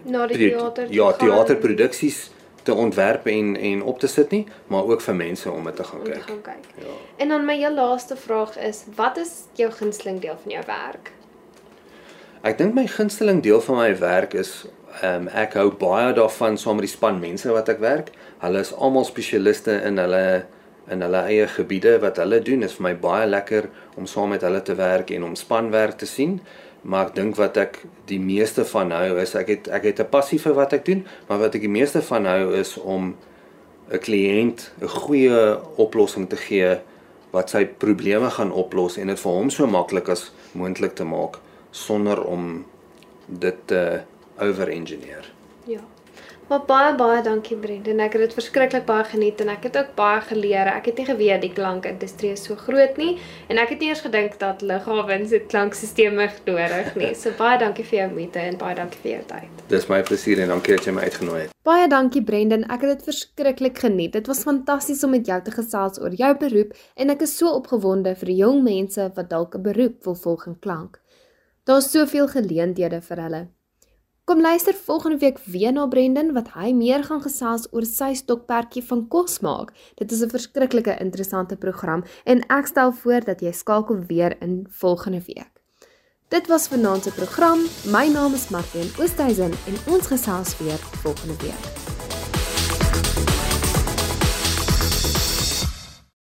Na 0.07 0.23
die 0.27 0.37
teater. 0.37 0.87
te 0.87 0.93
ja, 0.95 1.11
teaterproduksies 1.11 2.29
te 2.63 2.73
ontwerp 2.73 3.25
en 3.27 3.55
en 3.55 3.81
op 3.83 3.99
te 3.99 4.07
sit 4.07 4.31
nie, 4.31 4.45
maar 4.67 4.87
ook 4.87 5.01
vir 5.01 5.15
mense 5.15 5.51
om 5.51 5.63
dit 5.67 5.75
te 5.75 5.83
gaan 5.83 5.99
om 5.99 6.05
te 6.05 6.11
kyk. 6.11 6.23
gaan 6.23 6.41
kyk. 6.41 6.67
Ja. 6.85 6.93
En 7.17 7.29
dan 7.29 7.45
my 7.45 7.55
heel 7.57 7.73
laaste 7.73 8.15
vraag 8.15 8.57
is, 8.57 8.83
wat 8.95 9.17
is 9.17 9.31
jou 9.59 9.71
gunsteling 9.71 10.21
deel 10.21 10.37
van 10.43 10.51
jou 10.51 10.63
werk? 10.65 11.11
Ek 12.41 12.57
dink 12.57 12.73
my 12.73 12.87
gunsteling 12.87 13.41
deel 13.43 13.61
van 13.61 13.75
my 13.75 13.97
werk 13.99 14.33
is 14.33 14.65
ehm 15.01 15.27
um, 15.27 15.27
ek 15.27 15.53
hou 15.59 15.67
baie 15.71 16.13
daarvan 16.13 16.57
saam 16.57 16.79
met 16.79 16.87
die 16.87 16.95
span 16.95 17.19
mense 17.19 17.51
wat 17.51 17.69
ek 17.69 17.83
werk. 17.83 18.13
Hulle 18.39 18.63
is 18.63 18.73
almal 18.73 19.05
spesialiste 19.05 19.81
in 19.85 19.99
hulle 19.99 20.45
in 20.91 21.01
hulle 21.01 21.21
eie 21.29 21.47
gebiede 21.47 21.97
wat 22.03 22.17
hulle 22.17 22.41
doen. 22.41 22.59
Dit 22.63 22.69
is 22.69 22.75
vir 22.77 22.87
my 22.89 22.95
baie 22.95 23.27
lekker 23.29 23.69
om 23.97 24.07
saam 24.07 24.29
met 24.33 24.41
hulle 24.45 24.61
te 24.61 24.75
werk 24.75 25.11
en 25.11 25.23
om 25.23 25.35
spanwerk 25.35 25.97
te 26.01 26.09
sien. 26.09 26.39
Maar 26.81 27.09
ek 27.09 27.15
dink 27.15 27.35
wat 27.35 27.57
ek 27.59 27.81
die 28.07 28.19
meeste 28.19 28.63
van 28.65 28.91
hou 28.95 29.17
is 29.19 29.35
ek 29.35 29.49
het 29.51 29.67
ek 29.67 29.83
het 29.83 29.99
'n 29.99 30.09
passie 30.09 30.39
vir 30.39 30.53
wat 30.53 30.73
ek 30.73 30.85
doen, 30.85 31.05
maar 31.27 31.39
wat 31.39 31.55
ek 31.55 31.61
die 31.61 31.75
meeste 31.79 32.01
van 32.01 32.25
hou 32.25 32.53
is 32.55 32.77
om 32.77 33.15
'n 33.91 33.99
kliënt 33.99 34.71
'n 34.81 34.87
goeie 34.87 35.59
oplossing 35.75 36.29
te 36.29 36.37
gee 36.37 36.79
wat 37.31 37.49
sy 37.49 37.65
probleme 37.65 38.29
gaan 38.29 38.51
oplos 38.51 38.97
en 38.97 39.07
dit 39.07 39.19
vir 39.19 39.31
hom 39.31 39.49
so 39.49 39.67
maklik 39.67 40.09
as 40.09 40.31
moontlik 40.53 40.95
te 40.95 41.03
maak 41.03 41.37
sonder 41.71 42.23
om 42.23 42.65
dit 43.27 43.55
te 43.65 44.01
over-engineer. 44.39 45.28
Maar 46.49 46.63
baie 46.65 46.95
baie 46.97 47.21
dankie 47.21 47.57
Brendan. 47.61 47.99
Ek 48.01 48.15
het 48.17 48.23
dit 48.23 48.31
verskriklik 48.33 48.87
baie 48.87 49.03
geniet 49.05 49.41
en 49.43 49.51
ek 49.53 49.67
het 49.67 49.75
ook 49.77 49.89
baie 49.93 50.21
geleer. 50.25 50.65
Ek 50.71 50.87
het 50.89 50.97
nie 50.97 51.05
geweet 51.05 51.43
die 51.43 51.51
klankindustrie 51.53 52.31
is 52.33 52.47
so 52.47 52.57
groot 52.57 52.97
nie 52.97 53.19
en 53.53 53.61
ek 53.61 53.75
het 53.75 53.83
nie 53.83 53.91
eers 53.91 54.01
gedink 54.01 54.39
dat 54.41 54.63
lughawens 54.65 55.29
dit 55.29 55.45
klankstelsels 55.51 56.39
nodig 56.47 56.89
nie. 56.97 57.11
So 57.13 57.37
baie 57.37 57.59
dankie 57.61 57.85
vir 57.85 57.99
jou 57.99 58.07
moeite 58.15 58.41
en 58.41 58.57
baie 58.57 58.73
dankie 58.79 59.01
vir 59.03 59.11
jou 59.11 59.19
tyd. 59.29 59.61
Dis 59.69 59.85
my 59.91 59.99
plesier 60.09 60.41
en 60.41 60.55
dankie 60.55 60.73
dat 60.73 60.89
jy 60.89 60.95
my 60.97 61.05
uitgenooi 61.05 61.43
het. 61.43 61.53
Baie 61.69 61.85
dankie 61.93 62.25
Brendan, 62.25 62.65
ek 62.65 62.81
het 62.81 62.95
dit 62.95 63.05
verskriklik 63.11 63.77
geniet. 63.85 64.17
Dit 64.17 64.25
was 64.31 64.41
fantasties 64.49 65.05
om 65.05 65.13
met 65.13 65.29
jou 65.29 65.37
te 65.45 65.53
gesels 65.53 66.01
oor 66.01 66.17
jou 66.17 66.31
beroep 66.41 66.73
en 66.97 67.13
ek 67.13 67.27
is 67.29 67.37
so 67.37 67.53
opgewonde 67.61 68.15
vir 68.17 68.33
die 68.33 68.39
jong 68.41 68.65
mense 68.65 69.11
wat 69.13 69.29
dalk 69.29 69.53
'n 69.53 69.61
beroep 69.69 70.01
wil 70.09 70.17
volg 70.25 70.49
in 70.49 70.57
klank. 70.57 70.97
Daar's 71.69 71.91
soveel 71.93 72.25
geleenthede 72.27 73.05
vir 73.05 73.25
hulle. 73.27 73.45
Kom 74.29 74.41
luister 74.41 74.73
volgende 74.73 75.17
week 75.17 75.39
weer 75.45 75.71
na 75.73 75.87
Brendan 75.87 76.33
wat 76.33 76.51
hy 76.53 76.69
meer 76.77 77.01
gaan 77.03 77.21
gesels 77.23 77.63
oor 77.73 77.85
sy 77.89 78.11
stokperdjie 78.13 78.83
van 78.85 79.01
kos 79.09 79.39
maak. 79.41 79.71
Dit 79.97 80.11
is 80.11 80.21
'n 80.21 80.29
verskriklike 80.29 80.99
interessante 81.01 81.55
program 81.55 82.03
en 82.25 82.45
ek 82.47 82.67
stel 82.67 82.91
voor 82.91 83.25
dat 83.25 83.41
jy 83.41 83.51
skakel 83.51 84.05
weer 84.07 84.37
in 84.41 84.67
volgende 84.69 85.21
week. 85.25 85.51
Dit 86.27 86.47
was 86.47 86.67
vanaand 86.67 87.03
se 87.03 87.11
program. 87.11 87.59
My 87.85 88.07
naam 88.07 88.33
is 88.33 88.49
Martin 88.49 88.87
Oosthuizen 88.99 89.51
en 89.51 89.93
ons 89.93 90.07
gesels 90.07 90.57
weer 90.57 90.79
volgende 91.01 91.35
week. 91.41 92.18